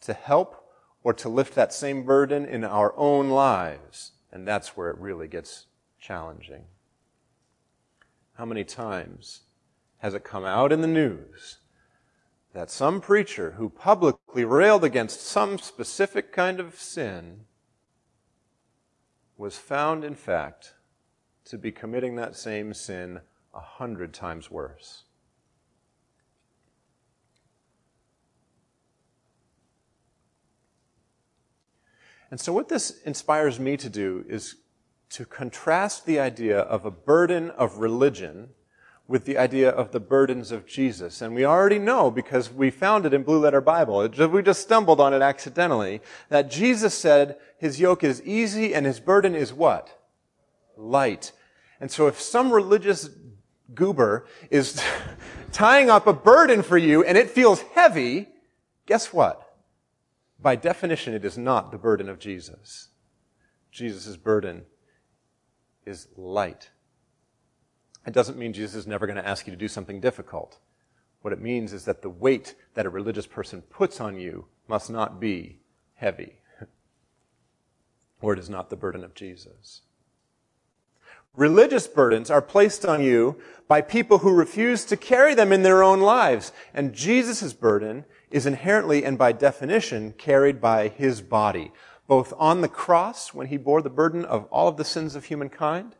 to 0.00 0.12
help 0.12 0.70
or 1.02 1.12
to 1.12 1.28
lift 1.28 1.54
that 1.54 1.72
same 1.72 2.04
burden 2.04 2.46
in 2.46 2.64
our 2.64 2.96
own 2.96 3.28
lives. 3.28 4.12
And 4.32 4.46
that's 4.46 4.76
where 4.76 4.88
it 4.88 4.98
really 4.98 5.26
gets 5.26 5.66
challenging. 6.00 6.64
How 8.34 8.44
many 8.44 8.62
times 8.62 9.40
has 9.98 10.14
it 10.14 10.22
come 10.22 10.44
out 10.44 10.70
in 10.70 10.80
the 10.80 10.86
news 10.86 11.58
that 12.54 12.70
some 12.70 13.00
preacher 13.00 13.52
who 13.58 13.68
publicly 13.68 14.44
railed 14.44 14.84
against 14.84 15.26
some 15.26 15.58
specific 15.58 16.32
kind 16.32 16.60
of 16.60 16.78
sin 16.78 17.40
was 19.36 19.58
found, 19.58 20.04
in 20.04 20.14
fact, 20.14 20.74
to 21.48 21.58
be 21.58 21.72
committing 21.72 22.16
that 22.16 22.36
same 22.36 22.74
sin 22.74 23.20
a 23.54 23.60
hundred 23.60 24.12
times 24.12 24.50
worse? 24.50 25.04
And 32.30 32.38
so, 32.38 32.52
what 32.52 32.68
this 32.68 33.00
inspires 33.02 33.58
me 33.58 33.76
to 33.78 33.88
do 33.88 34.24
is 34.28 34.56
to 35.10 35.24
contrast 35.24 36.04
the 36.04 36.20
idea 36.20 36.58
of 36.58 36.84
a 36.84 36.90
burden 36.90 37.50
of 37.50 37.78
religion 37.78 38.50
with 39.06 39.24
the 39.24 39.38
idea 39.38 39.70
of 39.70 39.92
the 39.92 40.00
burdens 40.00 40.52
of 40.52 40.66
Jesus. 40.66 41.22
And 41.22 41.34
we 41.34 41.46
already 41.46 41.78
know, 41.78 42.10
because 42.10 42.52
we 42.52 42.70
found 42.70 43.06
it 43.06 43.14
in 43.14 43.22
Blue 43.22 43.38
Letter 43.38 43.62
Bible, 43.62 44.06
we 44.06 44.42
just 44.42 44.60
stumbled 44.60 45.00
on 45.00 45.14
it 45.14 45.22
accidentally, 45.22 46.02
that 46.28 46.50
Jesus 46.50 46.92
said 46.92 47.38
his 47.56 47.80
yoke 47.80 48.04
is 48.04 48.22
easy 48.22 48.74
and 48.74 48.84
his 48.84 49.00
burden 49.00 49.34
is 49.34 49.54
what? 49.54 49.98
Light. 50.76 51.32
And 51.80 51.90
so 51.90 52.06
if 52.06 52.20
some 52.20 52.52
religious 52.52 53.10
goober 53.74 54.26
is 54.50 54.82
tying 55.52 55.90
up 55.90 56.06
a 56.06 56.12
burden 56.12 56.62
for 56.62 56.78
you 56.78 57.04
and 57.04 57.16
it 57.16 57.30
feels 57.30 57.60
heavy, 57.74 58.28
guess 58.86 59.12
what? 59.12 59.44
By 60.40 60.56
definition, 60.56 61.14
it 61.14 61.24
is 61.24 61.36
not 61.36 61.72
the 61.72 61.78
burden 61.78 62.08
of 62.08 62.18
Jesus. 62.18 62.88
Jesus' 63.70 64.16
burden 64.16 64.62
is 65.84 66.08
light. 66.16 66.70
It 68.06 68.12
doesn't 68.12 68.38
mean 68.38 68.52
Jesus 68.52 68.74
is 68.74 68.86
never 68.86 69.06
going 69.06 69.16
to 69.16 69.26
ask 69.26 69.46
you 69.46 69.50
to 69.50 69.56
do 69.56 69.68
something 69.68 70.00
difficult. 70.00 70.58
What 71.22 71.32
it 71.32 71.40
means 71.40 71.72
is 71.72 71.84
that 71.84 72.02
the 72.02 72.08
weight 72.08 72.54
that 72.74 72.86
a 72.86 72.90
religious 72.90 73.26
person 73.26 73.62
puts 73.62 74.00
on 74.00 74.16
you 74.16 74.46
must 74.68 74.88
not 74.88 75.18
be 75.18 75.60
heavy, 75.94 76.40
or 78.20 78.32
it 78.32 78.38
is 78.38 78.48
not 78.48 78.70
the 78.70 78.76
burden 78.76 79.02
of 79.02 79.14
Jesus. 79.14 79.82
Religious 81.36 81.86
burdens 81.86 82.30
are 82.30 82.42
placed 82.42 82.84
on 82.84 83.02
you 83.02 83.36
by 83.68 83.80
people 83.80 84.18
who 84.18 84.32
refuse 84.32 84.84
to 84.84 84.96
carry 84.96 85.34
them 85.34 85.52
in 85.52 85.62
their 85.62 85.82
own 85.82 86.00
lives. 86.00 86.52
And 86.74 86.94
Jesus' 86.94 87.52
burden 87.52 88.04
is 88.30 88.46
inherently 88.46 89.04
and 89.04 89.16
by 89.16 89.32
definition 89.32 90.12
carried 90.12 90.60
by 90.60 90.88
his 90.88 91.20
body, 91.20 91.72
both 92.06 92.32
on 92.38 92.60
the 92.60 92.68
cross 92.68 93.32
when 93.32 93.48
he 93.48 93.56
bore 93.56 93.82
the 93.82 93.90
burden 93.90 94.24
of 94.24 94.44
all 94.46 94.68
of 94.68 94.76
the 94.76 94.84
sins 94.84 95.14
of 95.14 95.26
humankind, 95.26 95.94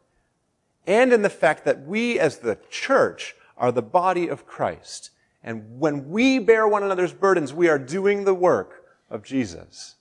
and 0.87 1.13
in 1.13 1.23
the 1.23 1.31
fact 1.31 1.65
that 1.65 1.87
we 1.87 2.19
as 2.19 2.39
the 2.39 2.59
church 2.71 3.37
are 3.57 3.71
the 3.71 3.83
body 3.83 4.29
of 4.29 4.47
Christ. 4.47 5.11
And 5.43 5.79
when 5.79 6.09
we 6.09 6.39
bear 6.39 6.67
one 6.67 6.83
another's 6.83 7.13
burdens, 7.13 7.53
we 7.53 7.69
are 7.69 7.79
doing 7.79 8.25
the 8.25 8.35
work 8.35 8.85
of 9.11 9.23
Jesus. 9.23 9.97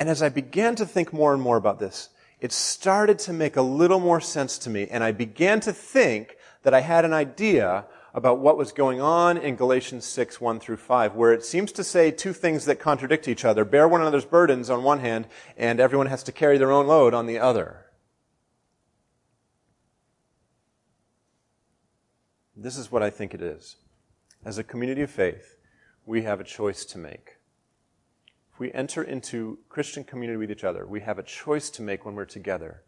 And 0.00 0.08
as 0.08 0.22
I 0.22 0.28
began 0.28 0.74
to 0.76 0.86
think 0.86 1.12
more 1.12 1.32
and 1.32 1.42
more 1.42 1.56
about 1.56 1.78
this, 1.78 2.08
it 2.40 2.52
started 2.52 3.18
to 3.20 3.32
make 3.32 3.56
a 3.56 3.62
little 3.62 4.00
more 4.00 4.20
sense 4.20 4.58
to 4.58 4.70
me, 4.70 4.86
and 4.90 5.02
I 5.02 5.12
began 5.12 5.60
to 5.60 5.72
think 5.72 6.36
that 6.62 6.74
I 6.74 6.80
had 6.80 7.04
an 7.04 7.12
idea 7.12 7.86
about 8.14 8.38
what 8.38 8.56
was 8.56 8.70
going 8.70 9.00
on 9.00 9.36
in 9.36 9.56
Galatians 9.56 10.04
6, 10.04 10.40
1 10.40 10.60
through 10.60 10.76
5, 10.76 11.14
where 11.14 11.32
it 11.32 11.44
seems 11.44 11.72
to 11.72 11.82
say 11.82 12.10
two 12.10 12.32
things 12.32 12.64
that 12.64 12.78
contradict 12.78 13.26
each 13.26 13.44
other. 13.44 13.64
Bear 13.64 13.88
one 13.88 14.00
another's 14.00 14.24
burdens 14.24 14.70
on 14.70 14.84
one 14.84 15.00
hand, 15.00 15.26
and 15.56 15.80
everyone 15.80 16.06
has 16.06 16.22
to 16.22 16.32
carry 16.32 16.56
their 16.56 16.70
own 16.70 16.86
load 16.86 17.12
on 17.12 17.26
the 17.26 17.38
other. 17.38 17.86
This 22.56 22.78
is 22.78 22.90
what 22.90 23.02
I 23.02 23.10
think 23.10 23.34
it 23.34 23.42
is. 23.42 23.76
As 24.44 24.58
a 24.58 24.64
community 24.64 25.02
of 25.02 25.10
faith, 25.10 25.58
we 26.06 26.22
have 26.22 26.38
a 26.38 26.44
choice 26.44 26.84
to 26.86 26.98
make. 26.98 27.36
If 28.54 28.60
we 28.60 28.70
enter 28.70 29.02
into 29.02 29.58
Christian 29.68 30.04
community 30.04 30.36
with 30.36 30.48
each 30.48 30.62
other, 30.62 30.86
we 30.86 31.00
have 31.00 31.18
a 31.18 31.24
choice 31.24 31.70
to 31.70 31.82
make 31.82 32.04
when 32.04 32.14
we're 32.14 32.24
together. 32.24 32.84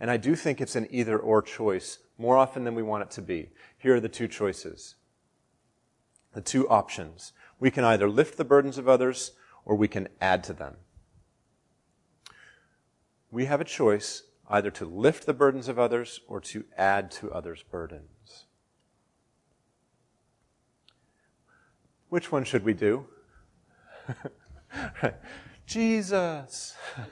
And 0.00 0.10
I 0.10 0.16
do 0.16 0.34
think 0.34 0.60
it's 0.60 0.74
an 0.74 0.88
either 0.90 1.16
or 1.16 1.42
choice 1.42 2.00
more 2.18 2.36
often 2.36 2.64
than 2.64 2.74
we 2.74 2.82
want 2.82 3.04
it 3.04 3.10
to 3.12 3.22
be. 3.22 3.50
Here 3.78 3.94
are 3.94 4.00
the 4.00 4.08
two 4.08 4.26
choices. 4.26 4.96
The 6.32 6.40
two 6.40 6.68
options. 6.68 7.32
We 7.60 7.70
can 7.70 7.84
either 7.84 8.08
lift 8.08 8.36
the 8.36 8.44
burdens 8.44 8.78
of 8.78 8.88
others 8.88 9.30
or 9.64 9.76
we 9.76 9.86
can 9.86 10.08
add 10.20 10.42
to 10.42 10.52
them. 10.52 10.74
We 13.30 13.44
have 13.44 13.60
a 13.60 13.64
choice 13.64 14.24
either 14.50 14.72
to 14.72 14.84
lift 14.84 15.24
the 15.24 15.34
burdens 15.34 15.68
of 15.68 15.78
others 15.78 16.18
or 16.26 16.40
to 16.40 16.64
add 16.76 17.12
to 17.12 17.30
others' 17.30 17.62
burdens. 17.62 18.46
Which 22.08 22.32
one 22.32 22.42
should 22.42 22.64
we 22.64 22.74
do? 22.74 23.06
Jesus. 25.66 26.74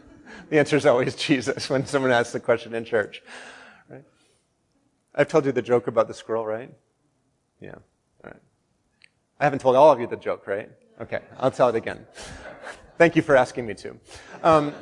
The 0.51 0.59
answer 0.59 0.77
is 0.77 0.85
always 0.85 1.15
Jesus 1.15 1.71
when 1.71 1.87
someone 1.87 2.11
asks 2.11 2.33
the 2.33 2.41
question 2.41 2.75
in 2.75 2.85
church. 2.85 3.23
Right? 3.89 4.05
I've 5.15 5.29
told 5.29 5.47
you 5.47 5.53
the 5.53 5.63
joke 5.63 5.87
about 5.87 6.07
the 6.07 6.13
squirrel, 6.13 6.45
right? 6.45 6.71
Yeah. 7.61 7.77
All 7.77 8.31
right. 8.31 8.43
I 9.41 9.45
haven't 9.45 9.61
told 9.61 9.77
all 9.77 9.91
of 9.91 10.01
you 10.01 10.07
the 10.07 10.17
joke, 10.17 10.47
right? 10.47 10.71
Okay, 11.01 11.21
I'll 11.39 11.51
tell 11.53 11.69
it 11.69 11.77
again. 11.77 12.07
Thank 12.99 13.17
you 13.17 13.23
for 13.23 13.37
asking 13.37 13.67
me 13.67 13.75
to. 13.75 13.97
Um, 14.43 14.75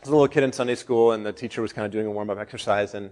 was 0.00 0.08
a 0.08 0.12
little 0.12 0.28
kid 0.28 0.42
in 0.42 0.52
Sunday 0.52 0.74
school, 0.74 1.12
and 1.12 1.24
the 1.24 1.32
teacher 1.32 1.62
was 1.62 1.72
kind 1.72 1.86
of 1.86 1.92
doing 1.92 2.06
a 2.06 2.10
warm 2.10 2.28
up 2.30 2.38
exercise, 2.38 2.94
and, 2.94 3.10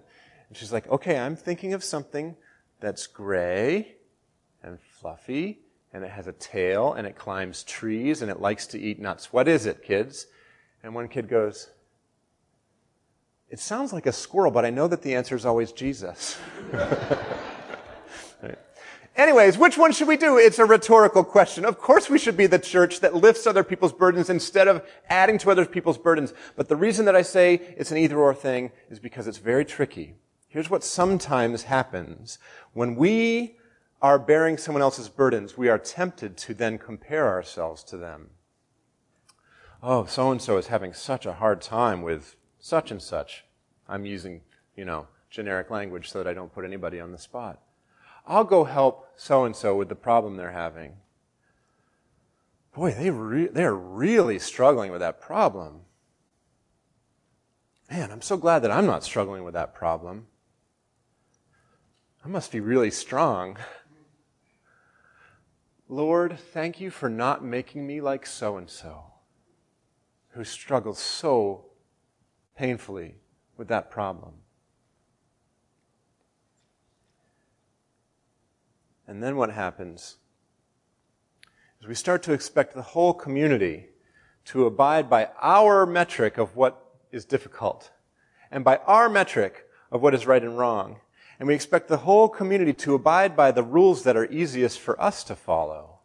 and 0.49 0.57
she's 0.57 0.73
like, 0.73 0.89
okay, 0.89 1.19
I'm 1.19 1.37
thinking 1.37 1.73
of 1.73 1.83
something 1.83 2.37
that's 2.81 3.07
gray 3.07 3.97
and 4.63 4.79
fluffy 4.81 5.61
and 5.93 6.05
it 6.05 6.11
has 6.11 6.27
a 6.27 6.33
tail 6.33 6.95
and 6.95 7.07
it 7.07 7.17
climbs 7.17 7.65
trees 7.65 8.23
and 8.23 8.31
it 8.31 8.41
likes 8.41 8.67
to 8.69 8.81
eat 8.81 8.99
nuts. 8.99 9.33
What 9.33 9.49
is 9.49 9.67
it, 9.67 9.83
kids? 9.83 10.27
And 10.83 10.95
one 10.95 11.09
kid 11.09 11.29
goes, 11.29 11.71
It 13.51 13.59
sounds 13.59 13.93
like 13.93 14.07
a 14.07 14.13
squirrel, 14.13 14.51
but 14.51 14.65
I 14.65 14.71
know 14.71 14.89
that 14.89 15.03
the 15.03 15.15
answer 15.15 15.37
is 15.37 15.45
always 15.45 15.73
Jesus. 15.73 16.39
Anyways, 19.15 19.59
which 19.59 19.77
one 19.77 19.93
should 19.93 20.09
we 20.09 20.17
do? 20.17 20.39
It's 20.39 20.59
a 20.59 20.65
rhetorical 20.65 21.23
question. 21.23 21.67
Of 21.67 21.79
course 21.79 22.09
we 22.09 22.19
should 22.19 22.37
be 22.37 22.47
the 22.47 22.59
church 22.59 23.01
that 23.01 23.15
lifts 23.15 23.47
other 23.47 23.63
people's 23.63 23.93
burdens 23.93 24.31
instead 24.31 24.69
of 24.69 24.83
adding 25.11 25.37
to 25.39 25.51
other 25.51 25.67
people's 25.67 25.99
burdens. 25.99 26.33
But 26.57 26.69
the 26.69 26.77
reason 26.77 27.05
that 27.05 27.15
I 27.15 27.21
say 27.21 27.75
it's 27.77 27.91
an 27.91 27.99
either 27.99 28.19
or 28.19 28.35
thing 28.35 28.73
is 28.89 28.99
because 28.99 29.27
it's 29.27 29.37
very 29.37 29.67
tricky. 29.67 30.15
Here's 30.49 30.71
what 30.71 30.83
sometimes 30.83 31.65
happens. 31.65 32.39
When 32.73 32.97
we 32.97 33.57
are 34.03 34.19
bearing 34.19 34.59
someone 34.59 34.83
else's 34.83 35.09
burdens, 35.09 35.57
we 35.57 35.69
are 35.69 35.79
tempted 35.79 36.37
to 36.37 36.53
then 36.53 36.77
compare 36.77 37.29
ourselves 37.29 37.85
to 37.85 37.97
them. 37.97 38.31
Oh, 39.81 40.05
so 40.07 40.33
and 40.33 40.43
so 40.43 40.59
is 40.59 40.67
having 40.67 40.93
such 40.93 41.25
a 41.25 41.35
hard 41.35 41.63
time 41.63 42.03
with 42.03 42.35
such 42.59 42.91
and 42.91 43.01
such. 43.01 43.45
I'm 43.89 44.05
using, 44.05 44.43
you 44.77 44.85
know, 44.85 45.07
generic 45.31 45.71
language 45.71 46.11
so 46.11 46.19
that 46.19 46.29
I 46.29 46.35
don't 46.35 46.53
put 46.53 46.65
anybody 46.65 47.01
on 47.01 47.13
the 47.13 47.19
spot. 47.19 47.61
I'll 48.27 48.45
go 48.45 48.65
help 48.65 49.09
so 49.17 49.45
and 49.45 49.55
so 49.55 49.77
with 49.77 49.89
the 49.89 49.95
problem 49.95 50.37
they're 50.37 50.51
having. 50.51 50.95
Boy, 52.75 52.93
they 52.93 53.11
re- 53.11 53.49
they're 53.49 53.75
really 53.75 54.39
struggling 54.39 54.91
with 54.91 55.01
that 55.01 55.21
problem. 55.21 55.83
Man, 57.91 58.11
I'm 58.11 58.23
so 58.23 58.37
glad 58.37 58.61
that 58.61 58.71
I'm 58.71 58.87
not 58.87 59.05
struggling 59.05 59.45
with 59.45 59.55
that 59.55 59.75
problem. 59.75 60.27
I 62.25 62.29
must 62.29 62.51
be 62.53 62.61
really 62.61 62.91
strong. 62.91 63.59
Lord, 65.93 66.39
thank 66.39 66.81
you 66.81 66.91
for 66.91 67.11
not 67.11 67.45
making 67.45 67.87
me 67.87 68.01
like 68.01 68.25
so 68.25 68.57
and 68.57 68.71
so, 68.71 69.13
who 70.31 70.43
struggles 70.43 70.99
so 70.99 71.67
painfully 72.57 73.17
with 73.59 73.69
that 73.69 73.91
problem. 73.91 74.33
And 79.07 79.23
then 79.23 79.37
what 79.37 79.51
happens 79.51 80.17
is 81.79 81.87
we 81.87 81.95
start 81.95 82.23
to 82.23 82.33
expect 82.33 82.73
the 82.73 82.81
whole 82.81 83.13
community 83.13 83.89
to 84.47 84.65
abide 84.65 85.11
by 85.11 85.29
our 85.43 85.85
metric 85.85 86.39
of 86.39 86.57
what 86.57 86.87
is 87.11 87.27
difficult 87.27 87.91
and 88.51 88.65
by 88.65 88.79
our 88.87 89.11
metric 89.11 89.67
of 89.91 90.01
what 90.01 90.15
is 90.15 90.27
right 90.27 90.43
and 90.43 90.57
wrong. 90.57 91.01
And 91.43 91.49
we 91.49 91.57
expect 91.57 91.89
the 91.89 91.97
whole 91.97 92.29
community 92.29 92.73
to 92.73 92.95
abide 92.95 93.35
by 93.35 93.51
the 93.51 93.65
rules 93.65 94.05
that 94.05 94.17
are 94.17 94.31
easiest 94.31 94.79
for 94.79 95.03
us 95.03 95.25
to 95.25 95.35
follow. 95.35 95.99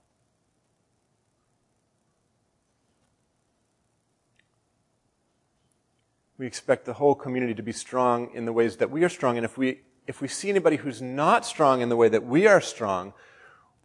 We 6.40 6.48
expect 6.48 6.86
the 6.86 6.94
whole 6.94 7.14
community 7.14 7.54
to 7.54 7.62
be 7.62 7.72
strong 7.72 8.34
in 8.34 8.46
the 8.46 8.52
ways 8.52 8.78
that 8.78 8.90
we 8.90 9.04
are 9.04 9.10
strong. 9.10 9.38
And 9.38 9.46
if 9.46 9.60
we, 9.60 9.82
if 10.08 10.22
we 10.22 10.28
see 10.28 10.50
anybody 10.50 10.78
who's 10.78 11.04
not 11.04 11.46
strong 11.46 11.82
in 11.82 11.90
the 11.90 11.96
way 11.96 12.10
that 12.10 12.26
we 12.26 12.48
are 12.48 12.60
strong, 12.60 13.14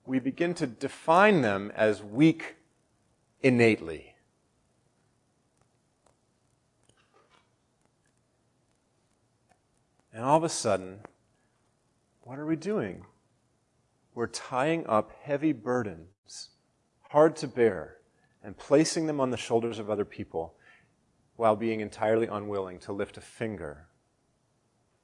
we 0.06 0.20
begin 0.20 0.54
to 0.54 0.66
define 0.66 1.42
them 1.42 1.70
as 1.76 2.02
weak 2.02 2.56
innately. 3.42 4.14
And 10.14 10.24
all 10.24 10.38
of 10.38 10.44
a 10.44 10.48
sudden, 10.48 11.00
what 12.22 12.38
are 12.38 12.46
we 12.46 12.56
doing? 12.56 13.04
We're 14.14 14.26
tying 14.26 14.86
up 14.86 15.12
heavy 15.22 15.52
burdens, 15.52 16.50
hard 17.10 17.36
to 17.36 17.48
bear, 17.48 17.98
and 18.42 18.56
placing 18.56 19.06
them 19.06 19.20
on 19.20 19.30
the 19.30 19.36
shoulders 19.36 19.78
of 19.78 19.90
other 19.90 20.04
people 20.04 20.54
while 21.36 21.56
being 21.56 21.80
entirely 21.80 22.26
unwilling 22.26 22.78
to 22.80 22.92
lift 22.92 23.16
a 23.16 23.20
finger 23.20 23.86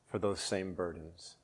for 0.07 0.19
those 0.19 0.41
same 0.41 0.75
burdens. 0.75 1.37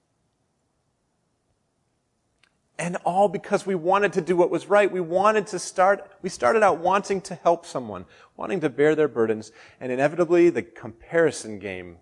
And 2.78 2.96
all 3.04 3.28
because 3.28 3.64
we 3.64 3.74
wanted 3.74 4.12
to 4.14 4.20
do 4.20 4.36
what 4.36 4.50
was 4.50 4.66
right. 4.66 4.90
We 4.90 5.00
wanted 5.00 5.46
to 5.48 5.58
start, 5.58 6.10
we 6.22 6.28
started 6.28 6.62
out 6.62 6.78
wanting 6.78 7.20
to 7.22 7.34
help 7.36 7.64
someone, 7.64 8.04
wanting 8.36 8.60
to 8.60 8.68
bear 8.68 8.94
their 8.94 9.08
burdens, 9.08 9.52
and 9.80 9.92
inevitably 9.92 10.50
the 10.50 10.62
comparison 10.62 11.58
game 11.60 11.98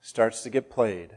starts 0.00 0.42
to 0.42 0.50
get 0.50 0.70
played. 0.70 1.14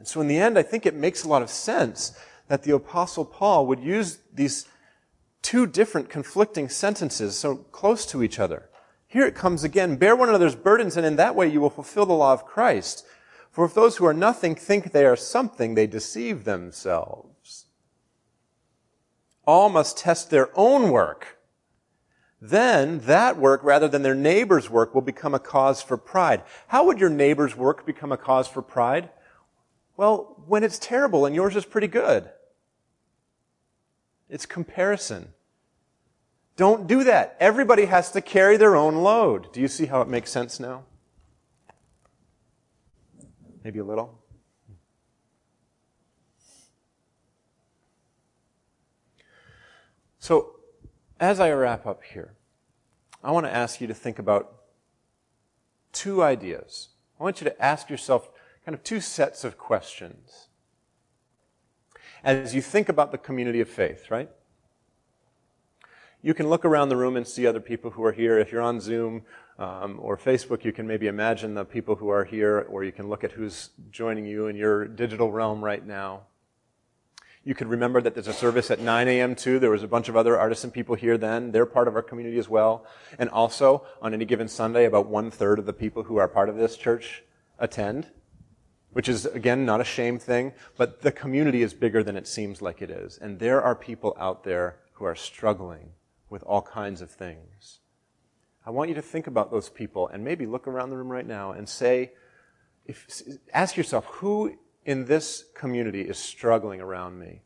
And 0.00 0.08
so 0.08 0.22
in 0.22 0.28
the 0.28 0.38
end, 0.38 0.58
I 0.58 0.62
think 0.62 0.86
it 0.86 0.94
makes 0.94 1.24
a 1.24 1.28
lot 1.28 1.42
of 1.42 1.50
sense 1.50 2.18
that 2.48 2.62
the 2.62 2.74
apostle 2.74 3.26
Paul 3.26 3.66
would 3.66 3.80
use 3.80 4.18
these 4.32 4.66
two 5.42 5.66
different 5.66 6.08
conflicting 6.08 6.70
sentences 6.70 7.38
so 7.38 7.56
close 7.56 8.06
to 8.06 8.22
each 8.22 8.38
other. 8.38 8.70
Here 9.06 9.26
it 9.26 9.34
comes 9.34 9.62
again. 9.62 9.96
Bear 9.96 10.16
one 10.16 10.30
another's 10.30 10.56
burdens, 10.56 10.96
and 10.96 11.04
in 11.04 11.16
that 11.16 11.34
way 11.34 11.48
you 11.48 11.60
will 11.60 11.68
fulfill 11.68 12.06
the 12.06 12.14
law 12.14 12.32
of 12.32 12.46
Christ. 12.46 13.04
For 13.50 13.66
if 13.66 13.74
those 13.74 13.98
who 13.98 14.06
are 14.06 14.14
nothing 14.14 14.54
think 14.54 14.92
they 14.92 15.04
are 15.04 15.16
something, 15.16 15.74
they 15.74 15.86
deceive 15.86 16.44
themselves. 16.44 17.66
All 19.46 19.68
must 19.68 19.98
test 19.98 20.30
their 20.30 20.48
own 20.58 20.90
work. 20.90 21.36
Then 22.40 23.00
that 23.00 23.36
work, 23.36 23.62
rather 23.62 23.86
than 23.86 24.00
their 24.00 24.14
neighbor's 24.14 24.70
work, 24.70 24.94
will 24.94 25.02
become 25.02 25.34
a 25.34 25.38
cause 25.38 25.82
for 25.82 25.98
pride. 25.98 26.42
How 26.68 26.86
would 26.86 26.98
your 26.98 27.10
neighbor's 27.10 27.54
work 27.54 27.84
become 27.84 28.12
a 28.12 28.16
cause 28.16 28.48
for 28.48 28.62
pride? 28.62 29.10
Well, 30.00 30.42
when 30.46 30.64
it's 30.64 30.78
terrible 30.78 31.26
and 31.26 31.34
yours 31.34 31.54
is 31.56 31.66
pretty 31.66 31.86
good. 31.86 32.30
It's 34.30 34.46
comparison. 34.46 35.34
Don't 36.56 36.86
do 36.86 37.04
that. 37.04 37.36
Everybody 37.38 37.84
has 37.84 38.10
to 38.12 38.22
carry 38.22 38.56
their 38.56 38.76
own 38.76 39.02
load. 39.02 39.52
Do 39.52 39.60
you 39.60 39.68
see 39.68 39.84
how 39.84 40.00
it 40.00 40.08
makes 40.08 40.30
sense 40.30 40.58
now? 40.58 40.84
Maybe 43.62 43.78
a 43.78 43.84
little? 43.84 44.18
So, 50.18 50.60
as 51.20 51.40
I 51.40 51.50
wrap 51.50 51.86
up 51.86 52.02
here, 52.04 52.32
I 53.22 53.32
want 53.32 53.44
to 53.44 53.54
ask 53.54 53.82
you 53.82 53.86
to 53.86 53.94
think 53.94 54.18
about 54.18 54.62
two 55.92 56.22
ideas. 56.22 56.88
I 57.20 57.22
want 57.22 57.42
you 57.42 57.44
to 57.44 57.62
ask 57.62 57.90
yourself 57.90 58.30
kind 58.64 58.74
of 58.74 58.82
two 58.84 59.00
sets 59.00 59.44
of 59.44 59.58
questions 59.58 60.48
as 62.22 62.54
you 62.54 62.60
think 62.60 62.88
about 62.88 63.12
the 63.12 63.18
community 63.18 63.60
of 63.60 63.68
faith, 63.68 64.10
right? 64.10 64.30
You 66.22 66.34
can 66.34 66.48
look 66.48 66.64
around 66.64 66.90
the 66.90 66.96
room 66.96 67.16
and 67.16 67.26
see 67.26 67.46
other 67.46 67.60
people 67.60 67.92
who 67.92 68.04
are 68.04 68.12
here. 68.12 68.38
If 68.38 68.52
you're 68.52 68.60
on 68.60 68.80
Zoom 68.80 69.22
um, 69.58 69.98
or 70.02 70.18
Facebook, 70.18 70.64
you 70.64 70.72
can 70.72 70.86
maybe 70.86 71.06
imagine 71.06 71.54
the 71.54 71.64
people 71.64 71.96
who 71.96 72.10
are 72.10 72.24
here, 72.24 72.66
or 72.70 72.84
you 72.84 72.92
can 72.92 73.08
look 73.08 73.24
at 73.24 73.32
who's 73.32 73.70
joining 73.90 74.26
you 74.26 74.46
in 74.46 74.56
your 74.56 74.86
digital 74.86 75.32
realm 75.32 75.64
right 75.64 75.84
now. 75.84 76.22
You 77.42 77.54
could 77.54 77.68
remember 77.68 78.02
that 78.02 78.12
there's 78.12 78.28
a 78.28 78.34
service 78.34 78.70
at 78.70 78.80
9 78.80 79.08
a.m. 79.08 79.34
too. 79.34 79.58
There 79.58 79.70
was 79.70 79.82
a 79.82 79.88
bunch 79.88 80.10
of 80.10 80.16
other 80.16 80.38
artisan 80.38 80.70
people 80.70 80.94
here 80.94 81.16
then. 81.16 81.52
They're 81.52 81.64
part 81.64 81.88
of 81.88 81.96
our 81.96 82.02
community 82.02 82.38
as 82.38 82.50
well. 82.50 82.84
And 83.18 83.30
also, 83.30 83.86
on 84.02 84.12
any 84.12 84.26
given 84.26 84.46
Sunday, 84.46 84.84
about 84.84 85.06
one 85.06 85.30
third 85.30 85.58
of 85.58 85.64
the 85.64 85.72
people 85.72 86.02
who 86.02 86.18
are 86.18 86.28
part 86.28 86.50
of 86.50 86.56
this 86.56 86.76
church 86.76 87.22
attend 87.58 88.08
which 88.92 89.08
is 89.08 89.26
again 89.26 89.64
not 89.64 89.80
a 89.80 89.84
shame 89.84 90.18
thing, 90.18 90.52
but 90.76 91.02
the 91.02 91.12
community 91.12 91.62
is 91.62 91.74
bigger 91.74 92.02
than 92.02 92.16
it 92.16 92.26
seems 92.26 92.60
like 92.60 92.82
it 92.82 92.90
is. 92.90 93.18
And 93.18 93.38
there 93.38 93.62
are 93.62 93.74
people 93.74 94.16
out 94.18 94.44
there 94.44 94.76
who 94.94 95.04
are 95.04 95.14
struggling 95.14 95.90
with 96.28 96.42
all 96.44 96.62
kinds 96.62 97.00
of 97.00 97.10
things. 97.10 97.80
I 98.64 98.70
want 98.70 98.88
you 98.88 98.94
to 98.94 99.02
think 99.02 99.26
about 99.26 99.50
those 99.50 99.68
people 99.68 100.08
and 100.08 100.24
maybe 100.24 100.46
look 100.46 100.68
around 100.68 100.90
the 100.90 100.96
room 100.96 101.10
right 101.10 101.26
now 101.26 101.52
and 101.52 101.68
say, 101.68 102.12
if, 102.84 103.22
ask 103.52 103.76
yourself, 103.76 104.04
who 104.06 104.58
in 104.84 105.06
this 105.06 105.44
community 105.54 106.02
is 106.02 106.18
struggling 106.18 106.80
around 106.80 107.18
me? 107.18 107.42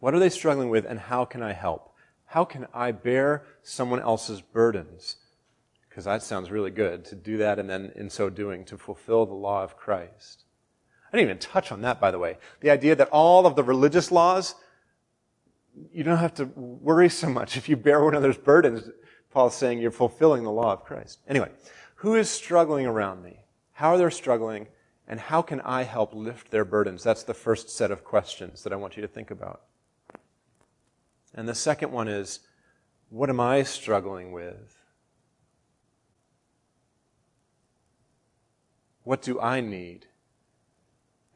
What 0.00 0.14
are 0.14 0.18
they 0.18 0.28
struggling 0.28 0.68
with 0.68 0.84
and 0.84 0.98
how 0.98 1.24
can 1.24 1.42
I 1.42 1.52
help? 1.52 1.94
How 2.26 2.44
can 2.44 2.66
I 2.74 2.92
bear 2.92 3.44
someone 3.62 4.00
else's 4.00 4.40
burdens? 4.40 5.16
Because 5.94 6.06
that 6.06 6.24
sounds 6.24 6.50
really 6.50 6.72
good 6.72 7.04
to 7.04 7.14
do 7.14 7.36
that 7.36 7.60
and 7.60 7.70
then 7.70 7.92
in 7.94 8.10
so 8.10 8.28
doing 8.28 8.64
to 8.64 8.76
fulfill 8.76 9.24
the 9.26 9.32
law 9.32 9.62
of 9.62 9.76
Christ. 9.76 10.42
I 11.06 11.16
didn't 11.16 11.28
even 11.28 11.38
touch 11.38 11.70
on 11.70 11.82
that, 11.82 12.00
by 12.00 12.10
the 12.10 12.18
way. 12.18 12.38
The 12.62 12.70
idea 12.70 12.96
that 12.96 13.10
all 13.10 13.46
of 13.46 13.54
the 13.54 13.62
religious 13.62 14.10
laws, 14.10 14.56
you 15.92 16.02
don't 16.02 16.16
have 16.16 16.34
to 16.34 16.46
worry 16.46 17.08
so 17.08 17.28
much. 17.28 17.56
If 17.56 17.68
you 17.68 17.76
bear 17.76 18.02
one 18.02 18.14
another's 18.14 18.36
burdens, 18.36 18.90
Paul's 19.30 19.54
saying 19.54 19.78
you're 19.78 19.92
fulfilling 19.92 20.42
the 20.42 20.50
law 20.50 20.72
of 20.72 20.82
Christ. 20.82 21.20
Anyway, 21.28 21.50
who 21.94 22.16
is 22.16 22.28
struggling 22.28 22.86
around 22.86 23.22
me? 23.22 23.44
How 23.70 23.90
are 23.90 23.98
they 23.98 24.10
struggling? 24.10 24.66
And 25.06 25.20
how 25.20 25.42
can 25.42 25.60
I 25.60 25.84
help 25.84 26.12
lift 26.12 26.50
their 26.50 26.64
burdens? 26.64 27.04
That's 27.04 27.22
the 27.22 27.34
first 27.34 27.70
set 27.70 27.92
of 27.92 28.02
questions 28.02 28.64
that 28.64 28.72
I 28.72 28.76
want 28.76 28.96
you 28.96 29.02
to 29.02 29.08
think 29.08 29.30
about. 29.30 29.62
And 31.32 31.48
the 31.48 31.54
second 31.54 31.92
one 31.92 32.08
is, 32.08 32.40
what 33.10 33.30
am 33.30 33.38
I 33.38 33.62
struggling 33.62 34.32
with? 34.32 34.80
What 39.04 39.22
do 39.22 39.38
I 39.38 39.60
need? 39.60 40.06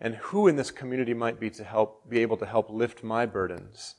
And 0.01 0.17
who 0.17 0.49
in 0.49 0.57
this 0.57 0.71
community 0.71 1.15
might 1.15 1.39
be 1.39 1.51
to 1.51 1.65
help, 1.65 2.09
be 2.09 2.21
able 2.21 2.37
to 2.39 2.47
help 2.47 2.71
lift 2.71 3.05
my 3.05 3.27
burdens? 3.27 3.97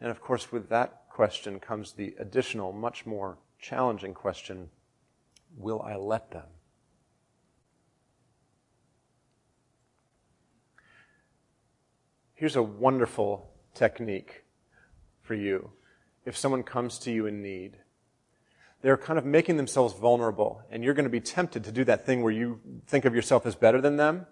And 0.00 0.10
of 0.10 0.20
course, 0.20 0.52
with 0.52 0.68
that 0.68 1.08
question 1.08 1.58
comes 1.58 1.92
the 1.92 2.14
additional, 2.18 2.72
much 2.72 3.06
more 3.06 3.38
challenging 3.58 4.14
question, 4.14 4.68
will 5.56 5.80
I 5.82 5.96
let 5.96 6.30
them? 6.30 6.46
Here's 12.34 12.56
a 12.56 12.62
wonderful 12.62 13.52
technique 13.72 14.44
for 15.22 15.34
you. 15.34 15.70
If 16.26 16.36
someone 16.36 16.64
comes 16.64 16.98
to 17.00 17.12
you 17.12 17.26
in 17.26 17.40
need, 17.40 17.78
they're 18.82 18.96
kind 18.96 19.18
of 19.18 19.24
making 19.24 19.56
themselves 19.56 19.94
vulnerable, 19.94 20.62
and 20.70 20.84
you're 20.84 20.94
going 20.94 21.04
to 21.04 21.10
be 21.10 21.20
tempted 21.20 21.64
to 21.64 21.72
do 21.72 21.84
that 21.84 22.04
thing 22.04 22.22
where 22.22 22.32
you 22.32 22.60
think 22.86 23.04
of 23.04 23.14
yourself 23.14 23.46
as 23.46 23.54
better 23.54 23.80
than 23.80 23.96
them. 23.96 24.26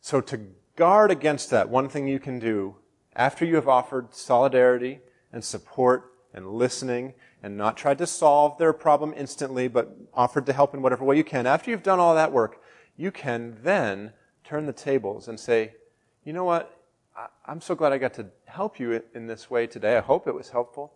So 0.00 0.20
to 0.22 0.40
guard 0.76 1.10
against 1.10 1.50
that, 1.50 1.68
one 1.68 1.88
thing 1.88 2.08
you 2.08 2.20
can 2.20 2.38
do 2.38 2.76
after 3.14 3.44
you 3.44 3.56
have 3.56 3.68
offered 3.68 4.14
solidarity 4.14 5.00
and 5.32 5.44
support 5.44 6.12
and 6.32 6.52
listening 6.52 7.14
and 7.42 7.56
not 7.56 7.76
tried 7.76 7.98
to 7.98 8.06
solve 8.06 8.56
their 8.58 8.72
problem 8.72 9.12
instantly, 9.16 9.68
but 9.68 9.96
offered 10.14 10.46
to 10.46 10.52
help 10.52 10.72
in 10.72 10.80
whatever 10.80 11.04
way 11.04 11.16
you 11.16 11.24
can, 11.24 11.46
after 11.46 11.70
you've 11.70 11.82
done 11.82 11.98
all 11.98 12.14
that 12.14 12.32
work, 12.32 12.62
you 12.96 13.10
can 13.10 13.58
then 13.62 14.12
turn 14.44 14.66
the 14.66 14.72
tables 14.72 15.28
and 15.28 15.38
say, 15.38 15.74
you 16.24 16.32
know 16.32 16.44
what? 16.44 16.78
I'm 17.44 17.60
so 17.60 17.74
glad 17.74 17.92
I 17.92 17.98
got 17.98 18.14
to 18.14 18.26
help 18.46 18.78
you 18.78 19.02
in 19.14 19.26
this 19.26 19.50
way 19.50 19.66
today. 19.66 19.96
I 19.96 20.00
hope 20.00 20.26
it 20.26 20.34
was 20.34 20.50
helpful 20.50 20.94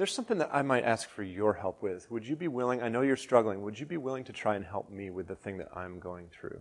there's 0.00 0.14
something 0.14 0.38
that 0.38 0.48
I 0.50 0.62
might 0.62 0.84
ask 0.84 1.10
for 1.10 1.22
your 1.22 1.52
help 1.52 1.82
with. 1.82 2.10
Would 2.10 2.26
you 2.26 2.34
be 2.34 2.48
willing? 2.48 2.80
I 2.80 2.88
know 2.88 3.02
you're 3.02 3.18
struggling. 3.18 3.60
Would 3.60 3.78
you 3.78 3.84
be 3.84 3.98
willing 3.98 4.24
to 4.24 4.32
try 4.32 4.56
and 4.56 4.64
help 4.64 4.88
me 4.88 5.10
with 5.10 5.28
the 5.28 5.34
thing 5.34 5.58
that 5.58 5.68
I'm 5.76 6.00
going 6.00 6.28
through? 6.28 6.58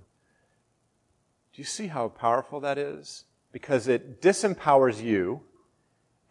Do 1.53 1.61
you 1.61 1.63
see 1.63 1.87
how 1.87 2.09
powerful 2.09 2.59
that 2.59 2.77
is? 2.77 3.23
Because 3.53 3.87
it 3.87 4.21
disempowers 4.21 5.01
you 5.01 5.39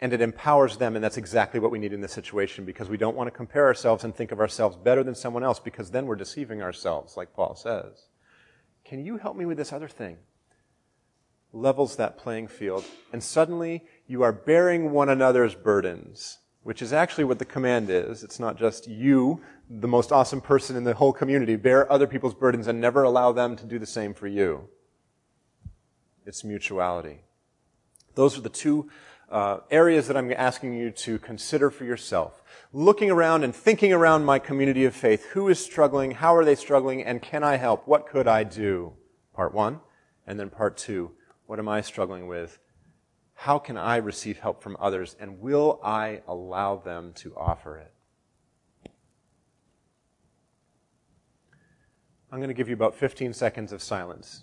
and 0.02 0.12
it 0.12 0.20
empowers 0.20 0.76
them, 0.76 0.96
and 0.96 1.02
that's 1.02 1.16
exactly 1.16 1.58
what 1.58 1.70
we 1.70 1.78
need 1.78 1.94
in 1.94 2.02
this 2.02 2.12
situation 2.12 2.66
because 2.66 2.90
we 2.90 2.98
don't 2.98 3.16
want 3.16 3.28
to 3.28 3.34
compare 3.34 3.64
ourselves 3.64 4.04
and 4.04 4.14
think 4.14 4.30
of 4.30 4.38
ourselves 4.38 4.76
better 4.76 5.02
than 5.02 5.14
someone 5.14 5.42
else 5.42 5.58
because 5.58 5.90
then 5.90 6.04
we're 6.04 6.14
deceiving 6.14 6.60
ourselves, 6.60 7.16
like 7.16 7.32
Paul 7.32 7.54
says. 7.54 8.08
Can 8.84 9.02
you 9.02 9.16
help 9.16 9.34
me 9.34 9.46
with 9.46 9.56
this 9.56 9.72
other 9.72 9.88
thing? 9.88 10.18
Levels 11.54 11.96
that 11.96 12.18
playing 12.18 12.48
field. 12.48 12.84
And 13.14 13.24
suddenly 13.24 13.86
you 14.06 14.22
are 14.22 14.30
bearing 14.30 14.90
one 14.90 15.08
another's 15.08 15.54
burdens, 15.54 16.40
which 16.68 16.82
is 16.82 16.92
actually 16.92 17.24
what 17.24 17.38
the 17.38 17.46
command 17.46 17.88
is. 17.88 18.22
It's 18.22 18.38
not 18.38 18.58
just 18.58 18.86
you, 18.86 19.40
the 19.70 19.88
most 19.88 20.12
awesome 20.12 20.42
person 20.42 20.76
in 20.76 20.84
the 20.84 20.92
whole 20.92 21.14
community, 21.14 21.56
bear 21.56 21.90
other 21.90 22.06
people's 22.06 22.34
burdens 22.34 22.66
and 22.66 22.78
never 22.78 23.04
allow 23.04 23.32
them 23.32 23.56
to 23.56 23.64
do 23.64 23.78
the 23.78 23.86
same 23.86 24.12
for 24.12 24.26
you. 24.26 24.68
It's 26.26 26.44
mutuality. 26.44 27.22
Those 28.16 28.36
are 28.36 28.42
the 28.42 28.50
two 28.50 28.90
uh, 29.30 29.60
areas 29.70 30.08
that 30.08 30.16
I'm 30.18 30.30
asking 30.30 30.74
you 30.74 30.90
to 30.90 31.18
consider 31.18 31.70
for 31.70 31.86
yourself. 31.86 32.42
Looking 32.74 33.10
around 33.10 33.44
and 33.44 33.56
thinking 33.56 33.94
around 33.94 34.26
my 34.26 34.38
community 34.38 34.84
of 34.84 34.94
faith. 34.94 35.24
Who 35.28 35.48
is 35.48 35.58
struggling? 35.58 36.10
How 36.10 36.36
are 36.36 36.44
they 36.44 36.54
struggling? 36.54 37.02
And 37.02 37.22
can 37.22 37.42
I 37.42 37.56
help? 37.56 37.88
What 37.88 38.06
could 38.06 38.28
I 38.28 38.44
do? 38.44 38.92
Part 39.32 39.54
one. 39.54 39.80
And 40.26 40.38
then 40.38 40.50
part 40.50 40.76
two. 40.76 41.12
What 41.46 41.58
am 41.58 41.66
I 41.66 41.80
struggling 41.80 42.26
with? 42.26 42.58
How 43.42 43.60
can 43.60 43.76
I 43.76 43.98
receive 43.98 44.40
help 44.40 44.64
from 44.64 44.76
others? 44.80 45.14
And 45.20 45.38
will 45.40 45.78
I 45.84 46.22
allow 46.26 46.74
them 46.74 47.12
to 47.18 47.36
offer 47.36 47.76
it? 47.76 47.92
I'm 52.32 52.40
going 52.40 52.48
to 52.48 52.54
give 52.54 52.68
you 52.68 52.74
about 52.74 52.96
15 52.96 53.32
seconds 53.32 53.70
of 53.70 53.80
silence. 53.80 54.42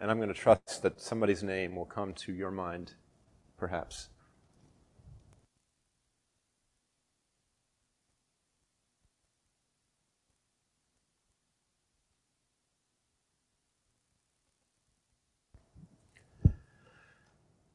And 0.00 0.12
I'm 0.12 0.18
going 0.18 0.28
to 0.28 0.34
trust 0.34 0.80
that 0.82 1.00
somebody's 1.00 1.42
name 1.42 1.74
will 1.74 1.86
come 1.86 2.12
to 2.14 2.32
your 2.32 2.52
mind 2.52 2.94
perhaps. 3.58 4.10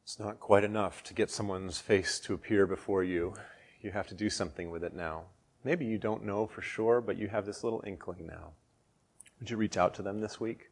It's 0.10 0.18
not 0.18 0.40
quite 0.40 0.64
enough 0.64 1.04
to 1.04 1.14
get 1.14 1.30
someone's 1.30 1.78
face 1.78 2.20
to 2.22 2.34
appear 2.34 2.66
before 2.66 3.04
you. 3.04 3.36
You 3.80 3.92
have 3.92 4.08
to 4.08 4.16
do 4.16 4.28
something 4.28 4.72
with 4.72 4.84
it 4.84 4.96
now. 4.96 5.26
Maybe 5.64 5.86
you 5.86 6.00
don't 6.00 6.26
know 6.26 6.48
for 6.48 6.64
sure, 6.64 7.00
but 7.00 7.16
you 7.16 7.28
have 7.28 7.46
this 7.46 7.64
little 7.64 7.84
inkling 7.86 8.26
now. 8.26 8.54
Would 9.40 9.52
you 9.52 9.58
reach 9.58 9.78
out 9.78 9.94
to 9.94 10.02
them 10.02 10.20
this 10.20 10.40
week? 10.40 10.72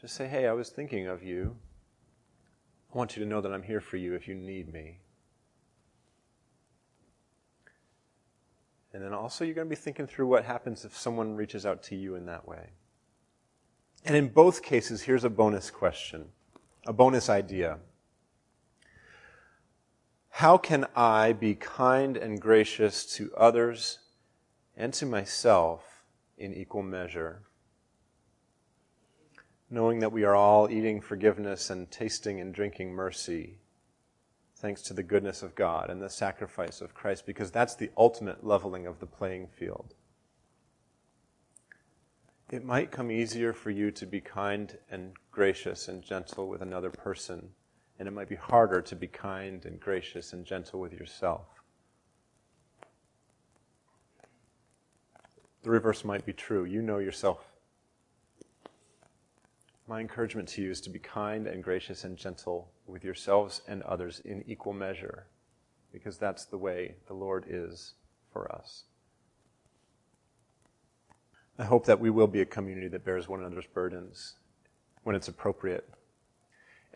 Just 0.00 0.14
say, 0.14 0.28
hey, 0.28 0.46
I 0.46 0.54
was 0.54 0.70
thinking 0.70 1.06
of 1.06 1.22
you. 1.22 1.56
I 2.90 2.96
want 2.96 3.18
you 3.18 3.22
to 3.22 3.28
know 3.28 3.42
that 3.42 3.52
I'm 3.52 3.62
here 3.62 3.82
for 3.82 3.98
you 3.98 4.14
if 4.14 4.26
you 4.26 4.34
need 4.34 4.72
me. 4.72 5.00
And 8.94 9.04
then 9.04 9.12
also, 9.12 9.44
you're 9.44 9.54
going 9.54 9.68
to 9.68 9.76
be 9.76 9.76
thinking 9.76 10.06
through 10.06 10.28
what 10.28 10.46
happens 10.46 10.86
if 10.86 10.96
someone 10.96 11.36
reaches 11.36 11.66
out 11.66 11.82
to 11.82 11.94
you 11.94 12.14
in 12.14 12.24
that 12.24 12.48
way. 12.48 12.70
And 14.06 14.16
in 14.16 14.28
both 14.28 14.62
cases, 14.62 15.02
here's 15.02 15.24
a 15.24 15.28
bonus 15.28 15.70
question, 15.70 16.28
a 16.86 16.94
bonus 16.94 17.28
idea. 17.28 17.78
How 20.36 20.58
can 20.58 20.86
I 20.94 21.32
be 21.32 21.54
kind 21.54 22.16
and 22.16 22.40
gracious 22.40 23.06
to 23.16 23.34
others 23.36 24.00
and 24.76 24.92
to 24.94 25.06
myself 25.06 26.04
in 26.36 26.52
equal 26.52 26.82
measure? 26.82 27.46
knowing 29.70 29.98
that 29.98 30.12
we 30.12 30.24
are 30.24 30.34
all 30.34 30.70
eating 30.70 31.00
forgiveness 31.00 31.70
and 31.70 31.90
tasting 31.90 32.40
and 32.40 32.54
drinking 32.54 32.92
mercy, 32.92 33.58
thanks 34.56 34.80
to 34.82 34.94
the 34.94 35.02
goodness 35.02 35.42
of 35.42 35.54
God 35.54 35.90
and 35.90 36.00
the 36.00 36.08
sacrifice 36.08 36.80
of 36.80 36.94
Christ, 36.94 37.26
because 37.26 37.50
that's 37.50 37.74
the 37.74 37.90
ultimate 37.96 38.46
leveling 38.46 38.86
of 38.86 39.00
the 39.00 39.06
playing 39.06 39.48
field. 39.48 39.94
It 42.50 42.64
might 42.64 42.92
come 42.92 43.10
easier 43.10 43.52
for 43.52 43.70
you 43.70 43.90
to 43.90 44.06
be 44.06 44.20
kind 44.20 44.78
and 44.88 45.14
gracious 45.32 45.88
and 45.88 46.02
gentle 46.02 46.48
with 46.48 46.62
another 46.62 46.90
person, 46.90 47.50
and 47.98 48.06
it 48.08 48.10
might 48.10 48.28
be 48.28 48.36
harder 48.36 48.80
to 48.82 48.96
be 48.96 49.06
kind 49.06 49.64
and 49.64 49.80
gracious 49.80 50.32
and 50.32 50.44
gentle 50.44 50.80
with 50.80 50.92
yourself. 50.92 51.46
The 55.62 55.70
reverse 55.70 56.04
might 56.04 56.24
be 56.24 56.32
true. 56.32 56.64
You 56.64 56.82
know 56.82 56.98
yourself 56.98 57.40
my 59.88 60.00
encouragement 60.00 60.48
to 60.48 60.62
you 60.62 60.70
is 60.70 60.80
to 60.80 60.90
be 60.90 60.98
kind 60.98 61.46
and 61.46 61.62
gracious 61.62 62.04
and 62.04 62.16
gentle 62.16 62.72
with 62.86 63.04
yourselves 63.04 63.62
and 63.68 63.82
others 63.82 64.20
in 64.24 64.42
equal 64.46 64.72
measure, 64.72 65.26
because 65.92 66.18
that's 66.18 66.44
the 66.44 66.58
way 66.58 66.96
the 67.06 67.14
Lord 67.14 67.44
is 67.48 67.94
for 68.32 68.50
us. 68.52 68.84
I 71.58 71.64
hope 71.64 71.86
that 71.86 72.00
we 72.00 72.10
will 72.10 72.26
be 72.26 72.40
a 72.40 72.46
community 72.46 72.88
that 72.88 73.04
bears 73.04 73.28
one 73.28 73.40
another's 73.40 73.66
burdens 73.72 74.34
when 75.04 75.14
it's 75.14 75.28
appropriate, 75.28 75.88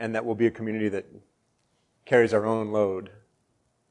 and 0.01 0.15
that 0.15 0.25
we'll 0.25 0.35
be 0.35 0.47
a 0.47 0.51
community 0.51 0.89
that 0.89 1.07
carries 2.07 2.35
our 2.35 2.47
own 2.47 2.73
load 2.73 3.11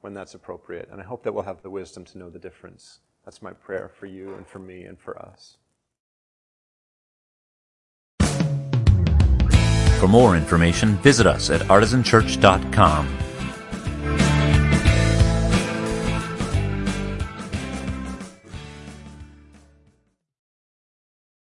when 0.02 0.14
that's 0.14 0.34
appropriate. 0.34 0.90
And 0.92 1.00
I 1.00 1.04
hope 1.04 1.24
that 1.24 1.34
we'll 1.34 1.44
have 1.44 1.62
the 1.62 1.70
wisdom 1.70 2.04
to 2.06 2.18
know 2.18 2.30
the 2.30 2.40
difference. 2.40 3.00
That's 3.24 3.42
my 3.42 3.54
prayer 3.54 3.88
for 3.88 4.08
you 4.08 4.34
and 4.34 4.48
for 4.48 4.60
me 4.60 4.84
and 4.84 5.00
for 5.00 5.18
us. 5.18 5.58
For 10.00 10.08
more 10.08 10.36
information, 10.36 10.96
visit 10.98 11.28
us 11.28 11.50
at 11.50 11.62
artisanchurch.com. 11.62 14.39